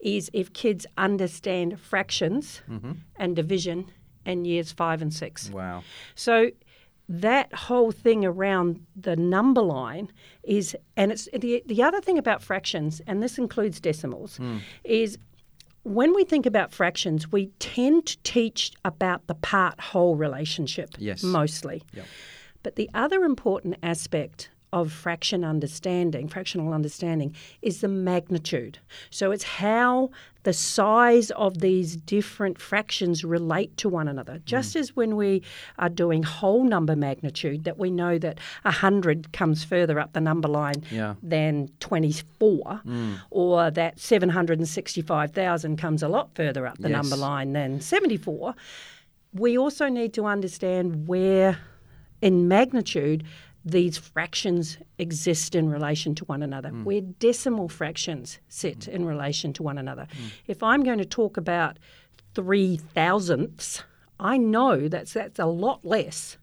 is 0.00 0.28
if 0.32 0.52
kids 0.52 0.86
understand 0.96 1.78
fractions 1.78 2.60
mm-hmm. 2.68 2.90
and 3.14 3.36
division 3.36 3.86
in 4.26 4.44
years 4.44 4.72
five 4.72 5.00
and 5.00 5.14
six. 5.14 5.50
Wow. 5.50 5.84
So 6.16 6.50
that 7.08 7.54
whole 7.54 7.92
thing 7.92 8.24
around 8.24 8.84
the 8.96 9.14
number 9.14 9.62
line 9.62 10.10
is, 10.42 10.76
and 10.96 11.12
it's 11.12 11.28
the, 11.32 11.62
the 11.64 11.80
other 11.84 12.00
thing 12.00 12.18
about 12.18 12.42
fractions, 12.42 13.00
and 13.06 13.22
this 13.22 13.38
includes 13.38 13.78
decimals, 13.80 14.38
mm. 14.38 14.60
is 14.82 15.16
when 15.82 16.14
we 16.14 16.24
think 16.24 16.46
about 16.46 16.72
fractions, 16.72 17.30
we 17.30 17.46
tend 17.58 18.06
to 18.06 18.18
teach 18.22 18.72
about 18.84 19.26
the 19.26 19.34
part 19.34 19.80
whole 19.80 20.16
relationship 20.16 20.90
yes. 20.98 21.22
mostly. 21.22 21.82
Yep. 21.94 22.06
But 22.62 22.76
the 22.76 22.90
other 22.94 23.24
important 23.24 23.76
aspect 23.82 24.50
of 24.72 24.92
fraction 24.92 25.44
understanding, 25.44 26.28
fractional 26.28 26.72
understanding, 26.72 27.34
is 27.62 27.80
the 27.80 27.88
magnitude. 27.88 28.78
So 29.10 29.30
it's 29.30 29.44
how 29.44 30.10
the 30.42 30.52
size 30.52 31.30
of 31.32 31.58
these 31.58 31.96
different 31.96 32.60
fractions 32.60 33.24
relate 33.24 33.76
to 33.78 33.88
one 33.88 34.08
another. 34.08 34.40
Just 34.44 34.74
mm. 34.74 34.80
as 34.80 34.96
when 34.96 35.16
we 35.16 35.42
are 35.78 35.88
doing 35.88 36.22
whole 36.22 36.64
number 36.64 36.96
magnitude, 36.96 37.64
that 37.64 37.78
we 37.78 37.90
know 37.90 38.18
that 38.18 38.38
100 38.62 39.32
comes 39.32 39.64
further 39.64 39.98
up 39.98 40.12
the 40.12 40.20
number 40.20 40.48
line 40.48 40.84
yeah. 40.90 41.14
than 41.22 41.68
24, 41.80 42.82
mm. 42.86 43.20
or 43.30 43.70
that 43.70 43.98
765,000 43.98 45.76
comes 45.76 46.02
a 46.02 46.08
lot 46.08 46.34
further 46.34 46.66
up 46.66 46.78
the 46.78 46.88
yes. 46.88 46.96
number 46.96 47.16
line 47.16 47.52
than 47.52 47.80
74. 47.80 48.54
We 49.34 49.58
also 49.58 49.88
need 49.88 50.14
to 50.14 50.24
understand 50.24 51.08
where 51.08 51.58
in 52.20 52.48
magnitude, 52.48 53.24
these 53.64 53.98
fractions 53.98 54.78
exist 54.98 55.54
in 55.54 55.68
relation 55.68 56.14
to 56.16 56.24
one 56.24 56.42
another, 56.42 56.70
mm. 56.70 56.84
where 56.84 57.00
decimal 57.00 57.68
fractions 57.68 58.38
sit 58.48 58.80
mm. 58.80 58.88
in 58.88 59.04
relation 59.04 59.52
to 59.54 59.62
one 59.62 59.78
another. 59.78 60.06
Mm. 60.10 60.30
If 60.46 60.62
I'm 60.62 60.84
going 60.84 60.98
to 60.98 61.04
talk 61.04 61.36
about 61.36 61.78
three 62.34 62.76
thousandths, 62.76 63.82
I 64.20 64.36
know 64.36 64.88
that's 64.88 65.12
that's 65.12 65.38
a 65.38 65.46
lot 65.46 65.84
less 65.84 66.38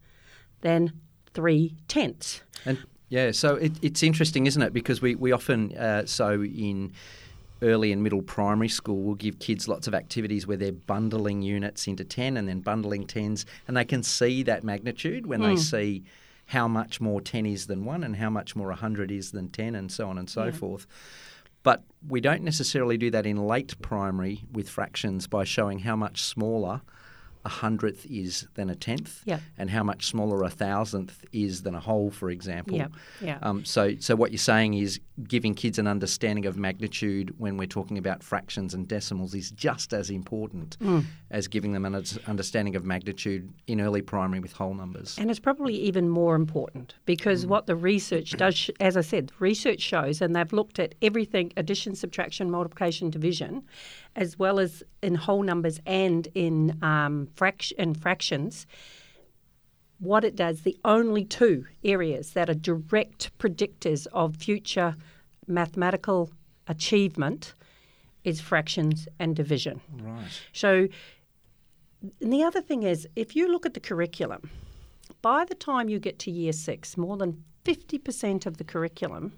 than 0.62 0.94
three 1.34 1.76
tenths. 1.88 2.42
And 2.66 2.80
yeah, 3.10 3.32
so 3.32 3.56
it, 3.56 3.74
it's 3.82 4.04
interesting, 4.04 4.46
isn't 4.46 4.62
it? 4.62 4.74
Because 4.74 5.02
we 5.02 5.16
we 5.16 5.32
often 5.32 5.76
uh, 5.78 6.06
so 6.06 6.44
in 6.44 6.94
early 7.62 7.92
and 7.92 8.04
middle 8.04 8.22
primary 8.22 8.68
school 8.68 9.02
we'll 9.02 9.16
give 9.16 9.40
kids 9.40 9.68
lots 9.68 9.88
of 9.88 9.96
activities 9.96 10.46
where 10.46 10.58
they're 10.58 10.74
bundling 10.74 11.42
units 11.42 11.88
into 11.88 12.04
10 12.04 12.36
and 12.36 12.50
then 12.50 12.60
bundling 12.60 13.08
tens 13.08 13.46
and 13.68 13.78
they 13.78 13.86
can 13.86 14.04
see 14.04 14.44
that 14.44 14.64
magnitude 14.64 15.26
when 15.26 15.40
mm. 15.40 15.46
they 15.46 15.52
hmm. 15.52 15.58
see 15.58 16.04
how 16.46 16.68
much 16.68 17.02
more 17.02 17.22
10 17.22 17.46
is 17.46 17.68
than 17.68 17.86
1 17.86 18.04
and 18.04 18.18
how 18.18 18.30
much 18.30 18.56
more 18.56 18.68
100 18.68 19.12
is 19.12 19.32
than 19.32 19.50
10 19.50 19.76
and 19.76 19.92
so 19.92 20.10
on 20.10 20.18
and 20.18 20.30
so 20.30 20.46
yeah. 20.46 20.52
forth. 20.52 20.88
But 21.64 21.84
we 22.08 22.22
don't 22.22 22.44
necessarily 22.44 22.98
do 22.98 23.10
that 23.12 23.26
in 23.26 23.38
late 23.38 23.80
primary 23.82 24.44
with 24.52 24.70
fractions 24.70 25.26
by 25.26 25.44
showing 25.44 25.80
how 25.80 25.96
much 25.96 26.22
smaller 26.22 26.82
a 27.46 27.50
hundredth 27.50 28.06
is 28.08 28.48
than 28.56 28.70
a 28.70 28.76
tenth, 28.76 29.22
yep. 29.26 29.40
and 29.58 29.70
how 29.70 29.84
much 29.84 30.08
smaller 30.08 30.44
a 30.44 30.50
thousandth 30.50 31.24
is 31.32 31.62
than 31.62 31.76
a 31.76 31.80
whole, 31.80 32.10
for 32.10 32.30
example. 32.32 32.78
Yep. 32.78 32.92
Yeah. 33.22 33.38
Um, 33.44 33.64
so, 33.64 33.96
so 34.00 34.16
what 34.16 34.32
you're 34.32 34.38
saying 34.40 34.74
is 34.74 35.00
giving 35.28 35.54
kids 35.54 35.78
an 35.80 35.88
understanding 35.88 36.46
of 36.46 36.58
magnitude 36.58 37.34
when 37.38 37.56
we're 37.56 37.68
talking 37.68 37.98
about 37.98 38.24
fractions 38.24 38.74
and 38.74 38.88
decimals 38.88 39.34
is 39.34 39.52
just 39.52 39.94
as 39.94 40.10
important 40.10 40.78
mm. 40.80 41.04
as 41.32 41.48
giving 41.48 41.72
them 41.72 41.86
an 41.86 42.04
understanding 42.28 42.76
of 42.76 42.84
magnitude 42.84 43.54
in 43.68 43.80
early 43.80 44.02
primary 44.02 44.40
with 44.40 44.52
whole 44.52 44.74
numbers. 44.74 45.16
And 45.18 45.30
it's 45.30 45.40
probably 45.40 45.76
even 45.76 46.10
more 46.10 46.36
important 46.36 46.96
because 47.06 47.46
mm. 47.46 47.50
what 47.50 47.68
the 47.68 47.76
research 47.76 48.32
does, 48.32 48.70
as 48.80 48.98
I 48.98 49.02
said, 49.02 49.32
research 49.40 49.82
shows, 49.82 50.22
and 50.22 50.36
they've 50.36 50.52
looked 50.52 50.80
at 50.80 50.96
everything 51.02 51.54
addition, 51.58 51.96
subtraction, 51.96 52.50
multiplication, 52.50 53.10
division, 53.10 53.64
as 54.16 54.40
well 54.40 54.60
as 54.60 54.84
in 55.02 55.16
whole 55.16 55.44
numbers 55.44 55.80
and 55.86 56.28
in 56.34 56.78
um, 56.82 57.28
in 57.78 57.94
fractions, 57.94 58.66
what 60.00 60.24
it 60.24 60.36
does, 60.36 60.62
the 60.62 60.78
only 60.84 61.24
two 61.24 61.66
areas 61.84 62.32
that 62.32 62.50
are 62.50 62.56
direct 62.56 63.38
predictors 63.38 64.08
of 64.14 64.36
future 64.36 64.96
mathematical 65.48 66.32
achievement 66.68 67.54
is 68.24 68.42
fractions 68.42 69.08
and 69.20 69.36
division. 69.36 69.82
Right. 70.02 70.42
So, 70.52 70.88
and 72.22 72.34
the 72.34 72.44
other 72.44 72.62
thing 72.62 72.84
is, 72.84 73.08
if 73.16 73.36
you 73.36 73.52
look 73.52 73.66
at 73.66 73.74
the 73.74 73.80
curriculum, 73.80 74.50
by 75.22 75.46
the 75.46 75.56
time 75.56 75.90
you 75.90 76.00
get 76.00 76.20
to 76.20 76.32
year 76.32 76.54
six, 76.54 76.98
more 76.98 77.18
than 77.18 77.44
50% 77.64 78.46
of 78.46 78.58
the 78.58 78.64
curriculum 78.64 79.34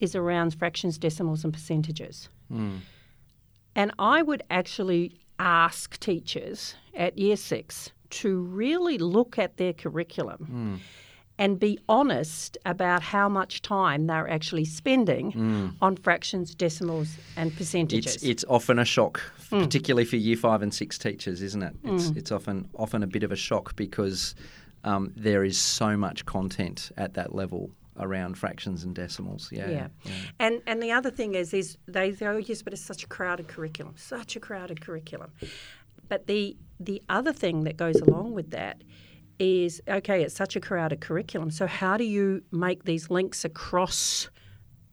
is 0.00 0.14
around 0.14 0.54
fractions, 0.54 0.98
decimals, 0.98 1.44
and 1.44 1.52
percentages. 1.52 2.28
Mm. 2.52 2.80
And 3.76 3.92
I 3.98 4.22
would 4.22 4.42
actually 4.50 5.12
ask 5.38 6.00
teachers 6.00 6.74
at 6.94 7.16
year 7.18 7.36
six 7.36 7.90
to 8.08 8.38
really 8.40 8.96
look 8.98 9.38
at 9.38 9.56
their 9.58 9.72
curriculum 9.74 10.48
Mm. 10.50 10.78
and 11.38 11.60
be 11.60 11.78
honest 11.88 12.56
about 12.64 13.02
how 13.02 13.28
much 13.28 13.60
time 13.60 14.06
they're 14.06 14.28
actually 14.30 14.64
spending 14.64 15.74
on 15.82 15.96
fractions, 15.96 16.54
decimals, 16.54 17.18
and 17.36 17.54
percentages. 17.54 18.14
It's 18.16 18.22
it's 18.24 18.44
often 18.48 18.78
a 18.78 18.84
shock, 18.84 19.20
Hmm. 19.50 19.60
particularly 19.60 20.06
for 20.06 20.16
year 20.16 20.36
five 20.36 20.62
and 20.62 20.72
six 20.72 20.96
teachers, 20.98 21.42
isn't 21.42 21.62
it? 21.62 21.74
It's 21.84 22.08
it's 22.20 22.32
often 22.32 22.68
often 22.74 23.02
a 23.02 23.06
bit 23.06 23.22
of 23.22 23.30
a 23.32 23.36
shock 23.36 23.76
because 23.76 24.34
um, 24.84 25.12
there 25.16 25.44
is 25.44 25.58
so 25.58 25.96
much 25.96 26.24
content 26.24 26.90
at 26.96 27.12
that 27.14 27.34
level 27.34 27.70
around 27.98 28.36
fractions 28.38 28.84
and 28.84 28.94
decimals. 28.94 29.50
Yeah, 29.50 29.70
Yeah. 29.70 29.88
And 30.38 30.62
and 30.66 30.82
the 30.82 30.92
other 30.92 31.10
thing 31.10 31.34
is 31.34 31.52
is 31.54 31.78
they 31.86 32.10
go, 32.12 32.36
yes, 32.36 32.62
but 32.62 32.72
it's 32.72 32.82
such 32.82 33.04
a 33.04 33.06
crowded 33.06 33.48
curriculum, 33.48 33.94
such 33.96 34.36
a 34.36 34.40
crowded 34.40 34.80
curriculum. 34.80 35.32
But 36.08 36.26
the 36.26 36.56
the 36.78 37.02
other 37.08 37.32
thing 37.32 37.64
that 37.64 37.76
goes 37.76 38.00
along 38.00 38.32
with 38.34 38.50
that 38.50 38.82
is 39.38 39.82
okay, 39.88 40.22
it's 40.22 40.34
such 40.34 40.56
a 40.56 40.60
crowded 40.60 41.00
curriculum. 41.00 41.50
So 41.50 41.66
how 41.66 41.96
do 41.96 42.04
you 42.04 42.42
make 42.52 42.84
these 42.84 43.10
links 43.10 43.44
across 43.44 44.30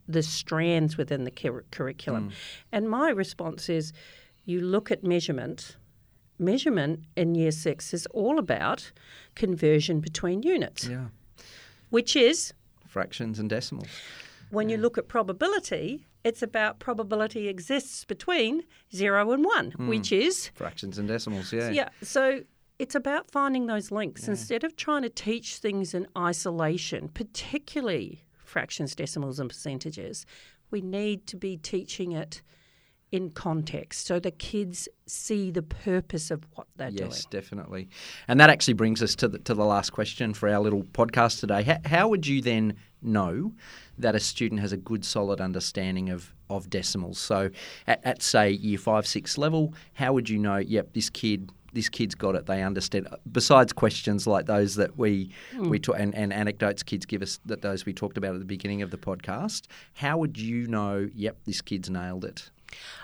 the 0.08 0.24
strands 0.24 0.98
within 0.98 1.24
the 1.24 1.32
cur- 1.32 1.66
curriculum? 1.72 2.30
Mm. 2.30 2.34
And 2.72 2.90
my 2.90 3.10
response 3.10 3.70
is 3.70 3.94
you 4.46 4.60
look 4.60 4.92
at 4.92 5.04
measurement. 5.04 5.78
Measurement 6.40 7.02
in 7.16 7.36
year 7.36 7.52
six 7.52 7.94
is 7.94 8.06
all 8.08 8.40
about 8.40 8.92
conversion 9.36 10.00
between 10.00 10.42
units, 10.42 10.88
yeah. 10.88 11.06
which 11.90 12.16
is 12.16 12.54
Fractions 12.94 13.40
and 13.40 13.50
decimals. 13.50 13.88
when 14.52 14.70
you 14.70 14.78
look 14.78 15.00
at 15.00 15.08
probability, 15.08 16.06
it's 16.24 16.44
about 16.44 16.78
probability 16.78 17.48
exists 17.48 18.06
between 18.06 18.64
zero 18.94 19.32
and 19.32 19.44
one, 19.44 19.72
hmm. 19.72 19.88
which 19.88 20.12
is 20.12 20.52
Fractions 20.54 21.00
and 21.00 21.08
decimals. 21.08 21.52
Yeah. 21.52 21.72
yeah. 21.72 21.90
So 22.04 22.42
it's 22.78 22.94
about 22.94 23.32
finding 23.32 23.66
those 23.66 23.90
links 23.90 24.28
instead 24.28 24.64
of 24.64 24.76
trying 24.76 25.02
to 25.02 25.10
teach 25.10 25.58
things 25.58 25.96
in 25.96 26.06
isolation, 26.16 27.10
particularly 27.10 28.24
fractions, 28.38 28.94
decimals, 28.94 29.40
and 29.40 29.50
percentages. 29.50 30.26
We 30.70 30.82
need 30.82 31.26
to 31.28 31.36
be 31.36 31.58
teaching 31.58 32.12
it 32.12 32.44
in 33.14 33.30
context 33.30 34.08
so 34.08 34.20
the 34.20 34.32
kids 34.32 34.90
see 35.06 35.52
the 35.52 35.62
purpose 35.62 36.32
of 36.32 36.44
what 36.56 36.66
they're 36.78 36.90
Yes, 36.90 36.98
doing. 36.98 37.12
Yes, 37.12 37.26
definitely. 37.26 37.88
And 38.28 38.40
that 38.40 38.50
actually 38.50 38.74
brings 38.74 39.04
us 39.04 39.16
to 39.18 39.28
the, 39.28 39.38
to 39.40 39.54
the 39.54 39.64
last 39.64 39.92
question 39.92 40.34
for 40.34 40.50
our 40.50 40.60
little 40.60 40.82
podcast 40.82 41.40
today. 41.40 41.62
How, 41.62 41.78
how 41.86 42.08
would 42.08 42.26
you 42.26 42.42
then 42.42 42.74
know 43.04 43.54
that 44.00 44.16
a 44.16 44.20
student 44.20 44.62
has 44.62 44.72
a 44.72 44.78
good, 44.78 45.06
solid 45.06 45.40
understanding 45.40 46.10
of, 46.10 46.34
of 46.50 46.72
decimals? 46.72 47.20
So, 47.20 47.52
at, 47.86 48.04
at 48.04 48.24
say 48.24 48.50
year 48.50 48.80
five, 48.80 49.06
six 49.06 49.38
level, 49.38 49.76
how 49.94 50.14
would 50.14 50.28
you 50.28 50.40
know? 50.40 50.58
Yep, 50.58 50.94
this 50.94 51.10
kid. 51.12 51.52
This 51.74 51.90
kid's 51.90 52.14
got 52.14 52.36
it. 52.36 52.46
They 52.46 52.62
understand. 52.62 53.08
Besides 53.32 53.74
questions 53.74 54.28
like 54.28 54.46
those 54.46 54.76
that 54.76 54.96
we 54.96 55.32
hmm. 55.56 55.70
we 55.70 55.80
talk, 55.80 55.96
and, 55.98 56.14
and 56.14 56.32
anecdotes 56.32 56.84
kids 56.84 57.04
give 57.04 57.24
us, 57.24 57.40
that 57.46 57.64
those 57.64 57.84
we 57.84 57.94
talked 57.94 58.16
about 58.16 58.36
at 58.36 58.40
the 58.40 58.46
beginning 58.46 58.84
of 58.84 58.92
the 58.92 58.98
podcast, 58.98 59.64
how 59.94 60.20
would 60.20 60.38
you 60.38 60.68
know? 60.68 61.10
Yep, 61.16 61.38
this 61.46 61.62
kid's 61.62 61.90
nailed 61.90 62.26
it. 62.26 62.52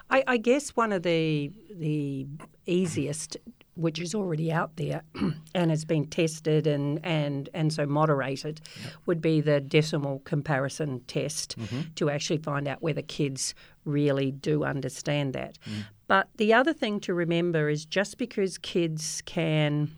I, 0.09 0.23
I 0.27 0.37
guess 0.37 0.69
one 0.71 0.91
of 0.91 1.03
the 1.03 1.51
the 1.73 2.27
easiest, 2.65 3.37
which 3.75 3.99
is 3.99 4.15
already 4.15 4.51
out 4.51 4.75
there 4.75 5.03
and 5.55 5.69
has 5.71 5.85
been 5.85 6.05
tested 6.07 6.67
and 6.67 6.99
and 7.05 7.49
and 7.53 7.71
so 7.71 7.85
moderated, 7.85 8.61
would 9.05 9.21
be 9.21 9.41
the 9.41 9.59
decimal 9.59 10.19
comparison 10.19 11.01
test 11.07 11.57
mm-hmm. 11.57 11.81
to 11.95 12.09
actually 12.09 12.37
find 12.37 12.67
out 12.67 12.81
whether 12.81 13.01
kids 13.01 13.53
really 13.85 14.31
do 14.31 14.63
understand 14.63 15.33
that. 15.33 15.57
Mm. 15.67 15.85
But 16.07 16.29
the 16.37 16.53
other 16.53 16.73
thing 16.73 16.99
to 17.01 17.13
remember 17.13 17.69
is 17.69 17.85
just 17.85 18.17
because 18.17 18.57
kids 18.57 19.21
can 19.25 19.91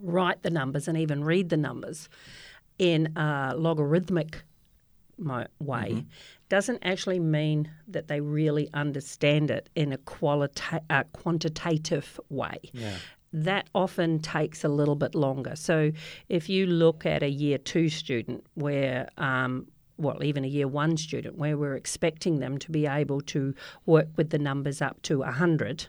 write 0.00 0.42
the 0.42 0.50
numbers 0.50 0.86
and 0.86 0.96
even 0.96 1.24
read 1.24 1.48
the 1.48 1.56
numbers 1.56 2.08
in 2.78 3.16
a 3.16 3.54
logarithmic 3.56 4.42
way 5.18 5.90
mm-hmm. 5.90 6.00
Doesn't 6.48 6.78
actually 6.82 7.18
mean 7.18 7.70
that 7.86 8.08
they 8.08 8.20
really 8.20 8.68
understand 8.74 9.50
it 9.50 9.68
in 9.74 9.92
a 9.92 9.98
qualita- 9.98 10.82
uh, 10.90 11.04
quantitative 11.12 12.18
way. 12.30 12.58
That 13.32 13.68
often 13.74 14.20
takes 14.20 14.64
a 14.64 14.68
little 14.68 14.94
bit 14.94 15.14
longer. 15.14 15.54
So, 15.54 15.92
if 16.28 16.48
you 16.48 16.66
look 16.66 17.04
at 17.04 17.22
a 17.22 17.28
year 17.28 17.58
two 17.58 17.90
student 17.90 18.44
where 18.54 19.08
um, 19.18 19.66
well, 19.98 20.22
even 20.22 20.44
a 20.44 20.48
year 20.48 20.68
one 20.68 20.96
student, 20.96 21.36
where 21.36 21.56
we're 21.58 21.74
expecting 21.74 22.38
them 22.38 22.56
to 22.58 22.70
be 22.70 22.86
able 22.86 23.20
to 23.22 23.52
work 23.84 24.06
with 24.16 24.30
the 24.30 24.38
numbers 24.38 24.80
up 24.80 25.02
to 25.02 25.18
100, 25.18 25.86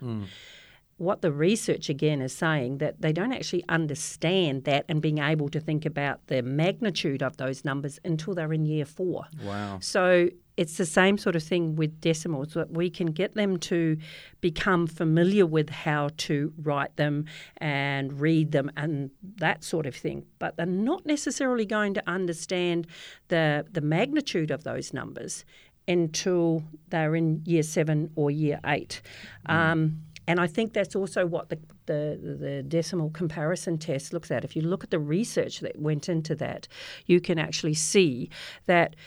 what 0.97 1.21
the 1.21 1.31
research 1.31 1.89
again 1.89 2.19
is 2.21 2.33
saying 2.33 2.79
that 2.79 3.01
they 3.01 3.13
don't 3.13 3.31
actually 3.31 3.63
understand 3.69 4.63
that 4.65 4.83
and 4.89 5.01
being 5.01 5.19
able 5.19 5.47
to 5.49 5.59
think 5.59 5.85
about 5.85 6.25
the 6.27 6.41
magnitude 6.41 7.23
of 7.23 7.37
those 7.37 7.63
numbers 7.63 7.99
until 8.03 8.33
they're 8.33 8.51
in 8.51 8.65
year 8.65 8.83
four. 8.85 9.25
Wow. 9.45 9.77
So 9.79 10.29
it's 10.59 10.75
the 10.75 10.85
same 10.85 11.17
sort 11.17 11.37
of 11.37 11.41
thing 11.41 11.77
with 11.77 12.01
decimals 12.01 12.53
that 12.53 12.69
we 12.69 12.89
can 12.89 13.07
get 13.07 13.33
them 13.33 13.57
to 13.57 13.95
become 14.41 14.87
familiar 14.87 15.45
with 15.45 15.69
how 15.69 16.09
to 16.17 16.51
write 16.61 16.97
them 16.97 17.23
and 17.57 18.19
read 18.19 18.51
them 18.51 18.69
and 18.75 19.09
that 19.37 19.63
sort 19.63 19.85
of 19.85 19.95
thing. 19.95 20.25
But 20.37 20.57
they're 20.57 20.65
not 20.65 21.05
necessarily 21.05 21.65
going 21.65 21.93
to 21.93 22.03
understand 22.05 22.87
the 23.29 23.65
the 23.71 23.79
magnitude 23.79 24.51
of 24.51 24.65
those 24.65 24.91
numbers 24.93 25.45
until 25.87 26.61
they're 26.89 27.15
in 27.15 27.41
year 27.45 27.63
seven 27.63 28.11
or 28.15 28.29
year 28.29 28.59
eight. 28.65 29.01
Um, 29.45 30.01
and 30.27 30.41
I 30.41 30.47
think 30.47 30.73
that's 30.73 30.95
also 30.95 31.25
what 31.25 31.47
the, 31.47 31.57
the, 31.85 32.37
the 32.39 32.63
decimal 32.63 33.11
comparison 33.11 33.77
test 33.77 34.11
looks 34.11 34.29
at. 34.29 34.43
If 34.43 34.57
you 34.57 34.61
look 34.61 34.83
at 34.83 34.91
the 34.91 34.99
research 34.99 35.61
that 35.61 35.79
went 35.79 36.09
into 36.09 36.35
that, 36.35 36.67
you 37.05 37.21
can 37.21 37.39
actually 37.39 37.75
see 37.75 38.29
that 38.65 38.97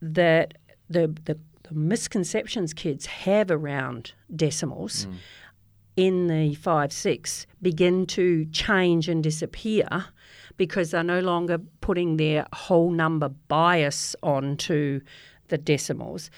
that 0.00 0.54
the, 0.90 1.14
the, 1.24 1.38
the 1.62 1.74
misconceptions 1.74 2.72
kids 2.74 3.06
have 3.06 3.50
around 3.50 4.12
decimals 4.34 5.06
in 5.96 6.26
the 6.26 6.54
five 6.56 6.92
six 6.92 7.46
begin 7.62 8.04
to 8.06 8.44
change 8.46 9.08
and 9.08 9.22
disappear 9.22 10.06
because 10.56 10.90
they're 10.90 11.02
no 11.04 11.20
longer 11.20 11.58
putting 11.80 12.16
their 12.16 12.46
whole 12.52 12.90
number 12.90 13.28
bias 13.48 14.14
onto 14.22 15.00
the 15.48 15.58
decimals. 15.58 16.30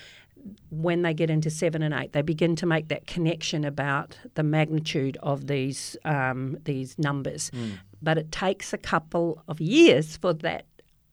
When 0.71 1.03
they 1.03 1.13
get 1.13 1.29
into 1.29 1.51
seven 1.51 1.83
and 1.83 1.93
eight, 1.93 2.13
they 2.13 2.23
begin 2.23 2.55
to 2.57 2.67
make 2.67 2.89
that 2.89 3.07
connection 3.07 3.65
about 3.65 4.17
the 4.35 4.43
magnitude 4.43 5.17
of 5.23 5.49
these 5.49 5.97
um, 6.05 6.57
these 6.65 6.97
numbers. 6.99 7.51
But 8.03 8.19
it 8.19 8.31
takes 8.31 8.73
a 8.73 8.79
couple 8.79 9.43
of 9.49 9.61
years 9.61 10.17
for 10.19 10.33
that 10.35 10.67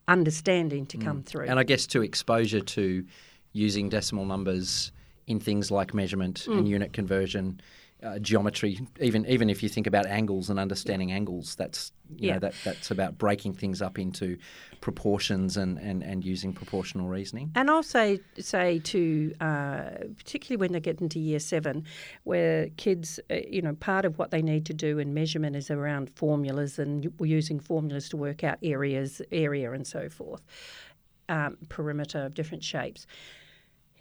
understanding 0.07 0.85
to 0.87 0.97
come 0.97 1.23
through. 1.23 1.45
And 1.47 1.59
I 1.59 1.63
guess 1.63 1.87
to 1.87 2.01
exposure 2.01 2.59
to 2.61 3.05
using 3.53 3.89
decimal 3.89 4.25
numbers 4.25 4.91
in 5.27 5.39
things 5.39 5.71
like 5.71 5.93
measurement 5.93 6.45
Mm. 6.49 6.57
and 6.59 6.67
unit 6.67 6.93
conversion, 6.93 7.61
uh, 8.03 8.19
geometry, 8.19 8.79
even 8.99 9.25
even 9.27 9.49
if 9.49 9.63
you 9.63 9.69
think 9.69 9.87
about 9.87 10.05
angles 10.05 10.49
and 10.49 10.59
understanding 10.59 11.11
angles, 11.11 11.55
that's 11.55 11.91
you 12.09 12.27
Yeah. 12.27 12.33
know 12.33 12.39
that 12.39 12.53
that's 12.63 12.91
about 12.91 13.17
breaking 13.17 13.53
things 13.53 13.81
up 13.81 13.97
into 13.97 14.37
proportions 14.81 15.55
and, 15.57 15.79
and, 15.79 16.03
and 16.03 16.23
using 16.25 16.53
proportional 16.53 17.07
reasoning. 17.07 17.51
And 17.55 17.69
I'll 17.69 17.83
say 17.83 18.19
say 18.37 18.79
to 18.79 19.33
uh, 19.39 19.89
particularly 20.17 20.57
when 20.59 20.73
they 20.73 20.79
get 20.79 20.99
into 21.01 21.19
year 21.19 21.39
seven, 21.39 21.85
where 22.23 22.69
kids, 22.77 23.19
uh, 23.31 23.35
you 23.49 23.61
know, 23.61 23.73
part 23.75 24.05
of 24.05 24.17
what 24.19 24.31
they 24.31 24.41
need 24.41 24.65
to 24.65 24.73
do 24.73 24.99
in 24.99 25.13
measurement 25.13 25.55
is 25.55 25.71
around 25.71 26.09
formulas 26.09 26.77
and 26.79 27.11
we're 27.17 27.27
using 27.27 27.59
formulas 27.59 28.09
to 28.09 28.17
work 28.17 28.43
out 28.43 28.57
areas, 28.61 29.21
area, 29.31 29.71
and 29.71 29.87
so 29.87 30.09
forth, 30.09 30.41
um, 31.29 31.57
perimeter 31.69 32.25
of 32.25 32.33
different 32.33 32.63
shapes. 32.63 33.07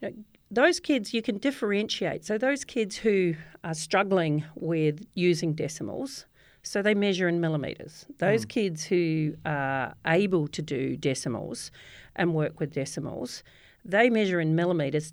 You 0.00 0.08
know, 0.08 0.14
those 0.52 0.78
kids 0.78 1.14
you 1.14 1.22
can 1.22 1.38
differentiate. 1.38 2.24
So 2.24 2.36
those 2.36 2.64
kids 2.64 2.96
who 2.96 3.34
are 3.64 3.74
struggling 3.74 4.44
with 4.54 5.04
using 5.14 5.54
decimals. 5.54 6.26
So 6.62 6.80
they 6.82 6.94
measure 6.94 7.26
in 7.26 7.40
millimetres. 7.40 8.06
Those 8.18 8.44
kids 8.44 8.84
who 8.84 9.34
are 9.44 9.94
able 10.06 10.46
to 10.48 10.62
do 10.62 10.96
decimals 10.96 11.72
and 12.14 12.34
work 12.34 12.60
with 12.60 12.72
decimals, 12.72 13.42
they 13.84 14.10
measure 14.10 14.40
in 14.40 14.54
millimetres 14.54 15.12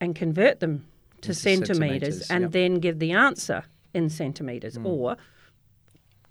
and 0.00 0.14
convert 0.14 0.60
them 0.60 0.86
to 1.20 1.34
centimetres 1.34 1.76
centimetres, 1.76 2.30
and 2.30 2.42
yep. 2.42 2.52
then 2.52 2.74
give 2.76 3.00
the 3.00 3.12
answer 3.12 3.64
in 3.92 4.08
centimetres 4.08 4.78
or 4.84 5.16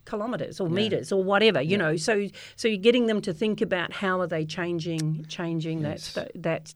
kilometres 0.05 0.61
or 0.61 0.69
meters 0.69 1.11
or 1.11 1.21
whatever 1.21 1.61
you 1.61 1.75
know 1.75 1.97
so 1.97 2.27
so 2.55 2.69
you're 2.69 2.77
getting 2.77 3.07
them 3.07 3.19
to 3.19 3.33
think 3.33 3.59
about 3.59 3.91
how 3.91 4.21
are 4.21 4.27
they 4.27 4.45
changing 4.45 5.25
changing 5.27 5.81
Yes. 5.81 6.13
that 6.13 6.31
that 6.35 6.73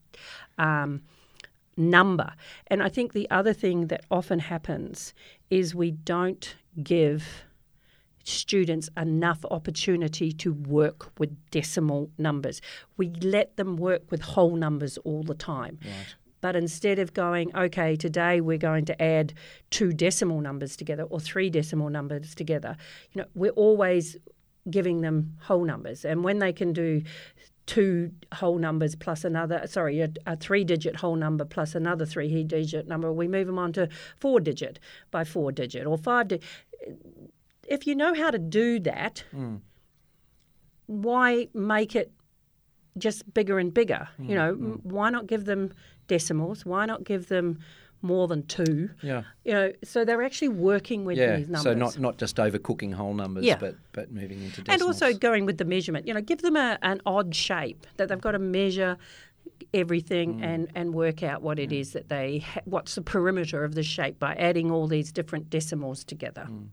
um, 0.58 1.00
number. 1.76 2.32
And 2.66 2.82
i 2.82 2.88
think 2.88 3.12
the 3.12 3.30
other 3.30 3.52
thing 3.52 3.86
that 3.86 4.04
often 4.10 4.38
happens 4.38 5.14
is 5.50 5.74
we 5.74 5.90
don't 5.90 6.56
give 6.82 7.44
students 8.24 8.88
enough 8.96 9.44
opportunity 9.50 10.32
to 10.32 10.52
work 10.52 11.10
with 11.18 11.36
decimal 11.50 12.10
numbers. 12.18 12.60
We 12.96 13.10
let 13.20 13.56
them 13.56 13.76
work 13.76 14.10
with 14.10 14.22
whole 14.22 14.54
numbers 14.54 14.96
all 14.98 15.22
the 15.22 15.34
time. 15.34 15.78
But 16.40 16.56
instead 16.56 16.98
of 16.98 17.14
going, 17.14 17.54
okay, 17.56 17.96
today 17.96 18.40
we're 18.40 18.58
going 18.58 18.84
to 18.86 19.02
add 19.02 19.32
two 19.70 19.92
decimal 19.92 20.40
numbers 20.40 20.76
together 20.76 21.04
or 21.04 21.20
three 21.20 21.50
decimal 21.50 21.88
numbers 21.88 22.34
together, 22.34 22.76
you 23.12 23.22
know, 23.22 23.28
we're 23.34 23.50
always 23.52 24.16
giving 24.68 25.00
them 25.00 25.36
whole 25.42 25.64
numbers. 25.64 26.04
And 26.04 26.24
when 26.24 26.40
they 26.40 26.52
can 26.52 26.72
do 26.72 27.02
two 27.66 28.10
whole 28.34 28.58
numbers 28.58 28.94
plus 28.94 29.24
another, 29.24 29.62
sorry, 29.66 30.00
a, 30.00 30.10
a 30.26 30.36
three 30.36 30.64
digit 30.64 30.96
whole 30.96 31.16
number 31.16 31.44
plus 31.44 31.74
another 31.74 32.04
three 32.04 32.42
digit 32.44 32.88
number, 32.88 33.12
we 33.12 33.28
move 33.28 33.46
them 33.46 33.58
on 33.58 33.72
to 33.72 33.88
four 34.18 34.40
digit 34.40 34.78
by 35.10 35.24
four 35.24 35.52
digit 35.52 35.86
or 35.86 35.96
five 35.96 36.28
digit. 36.28 36.44
If 37.68 37.86
you 37.86 37.94
know 37.94 38.14
how 38.14 38.30
to 38.30 38.38
do 38.38 38.80
that, 38.80 39.24
mm. 39.34 39.60
why 40.86 41.48
make 41.54 41.94
it 41.94 42.12
just 42.98 43.32
bigger 43.32 43.58
and 43.58 43.72
bigger? 43.72 44.08
Mm. 44.20 44.28
You 44.28 44.34
know, 44.34 44.54
mm. 44.54 44.84
why 44.84 45.10
not 45.10 45.26
give 45.26 45.44
them 45.44 45.72
decimals? 46.08 46.66
Why 46.66 46.84
not 46.86 47.04
give 47.04 47.28
them 47.28 47.60
more 48.02 48.28
than 48.28 48.46
two. 48.46 48.90
Yeah. 49.02 49.22
You 49.44 49.52
know, 49.52 49.72
so 49.84 50.04
they're 50.04 50.22
actually 50.22 50.48
working 50.48 51.04
with 51.04 51.18
yeah. 51.18 51.36
these 51.36 51.48
numbers. 51.48 51.62
So 51.62 51.74
not 51.74 51.98
not 51.98 52.18
just 52.18 52.36
overcooking 52.36 52.92
whole 52.92 53.14
numbers, 53.14 53.44
yeah. 53.44 53.56
but 53.56 53.76
but 53.92 54.10
moving 54.10 54.42
into 54.42 54.62
decimals. 54.62 54.68
And 54.68 54.82
also 54.82 55.18
going 55.18 55.46
with 55.46 55.58
the 55.58 55.64
measurement. 55.64 56.06
You 56.06 56.14
know, 56.14 56.20
give 56.20 56.42
them 56.42 56.56
a, 56.56 56.78
an 56.82 57.00
odd 57.06 57.34
shape 57.34 57.86
that 57.96 58.08
they've 58.08 58.20
got 58.20 58.32
to 58.32 58.38
measure 58.38 58.98
everything 59.74 60.40
mm. 60.40 60.44
and, 60.44 60.68
and 60.74 60.92
work 60.92 61.22
out 61.22 61.42
what 61.42 61.58
it 61.58 61.72
is 61.72 61.92
that 61.92 62.08
they 62.08 62.40
ha- 62.40 62.60
what's 62.64 62.94
the 62.94 63.02
perimeter 63.02 63.64
of 63.64 63.74
the 63.74 63.82
shape 63.82 64.18
by 64.18 64.34
adding 64.34 64.70
all 64.70 64.86
these 64.86 65.12
different 65.12 65.50
decimals 65.50 66.04
together. 66.04 66.46
Mm. 66.50 66.66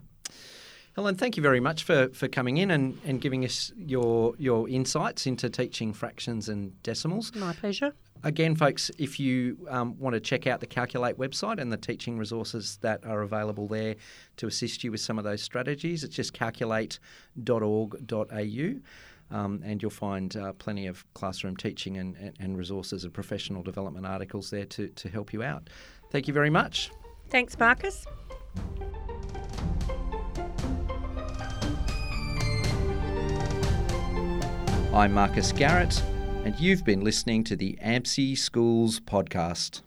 Helen, 0.96 1.16
thank 1.16 1.38
you 1.38 1.44
very 1.44 1.60
much 1.60 1.84
for, 1.84 2.10
for 2.10 2.28
coming 2.28 2.58
in 2.58 2.72
and, 2.72 3.00
and 3.06 3.22
giving 3.22 3.46
us 3.46 3.72
your 3.78 4.34
your 4.38 4.68
insights 4.68 5.26
into 5.28 5.50
teaching 5.50 5.94
fractions 5.94 6.50
and 6.50 6.82
decimals. 6.84 7.34
My 7.36 7.54
pleasure. 7.54 7.94
Again, 8.24 8.56
folks, 8.56 8.92
if 8.98 9.18
you 9.18 9.58
um, 9.70 9.98
want 9.98 10.14
to 10.14 10.20
check 10.20 10.46
out 10.46 10.60
the 10.60 10.68
Calculate 10.68 11.18
website 11.18 11.60
and 11.60 11.72
the 11.72 11.78
teaching 11.78 12.18
resources 12.18 12.78
that 12.82 13.06
are 13.06 13.22
available 13.22 13.68
there 13.68 13.96
to 14.38 14.48
assist 14.48 14.84
you 14.84 14.92
with 14.92 15.00
some 15.00 15.18
of 15.18 15.24
those 15.24 15.42
strategies, 15.42 16.04
it's 16.04 16.16
just 16.16 16.34
calculate.org.au. 16.34 18.74
Um, 19.32 19.62
and 19.64 19.82
you'll 19.82 19.92
find 19.92 20.36
uh, 20.36 20.54
plenty 20.54 20.88
of 20.88 21.06
classroom 21.14 21.56
teaching 21.56 21.98
and, 21.98 22.16
and, 22.18 22.34
and, 22.40 22.58
resources 22.58 23.04
and 23.04 23.14
professional 23.14 23.62
development 23.62 24.08
articles 24.08 24.50
there 24.50 24.66
to, 24.66 24.88
to 24.88 25.08
help 25.08 25.34
you 25.34 25.44
out. 25.44 25.70
Thank 26.10 26.28
you 26.28 26.34
very 26.34 26.50
much. 26.50 26.90
Thanks, 27.30 27.58
Marcus. 27.60 28.08
I'm 34.92 35.14
Marcus 35.14 35.52
Garrett 35.52 36.02
and 36.50 36.60
you've 36.60 36.84
been 36.84 37.02
listening 37.02 37.44
to 37.44 37.56
the 37.56 37.78
AMSI 37.80 38.36
Schools 38.36 39.00
podcast. 39.00 39.84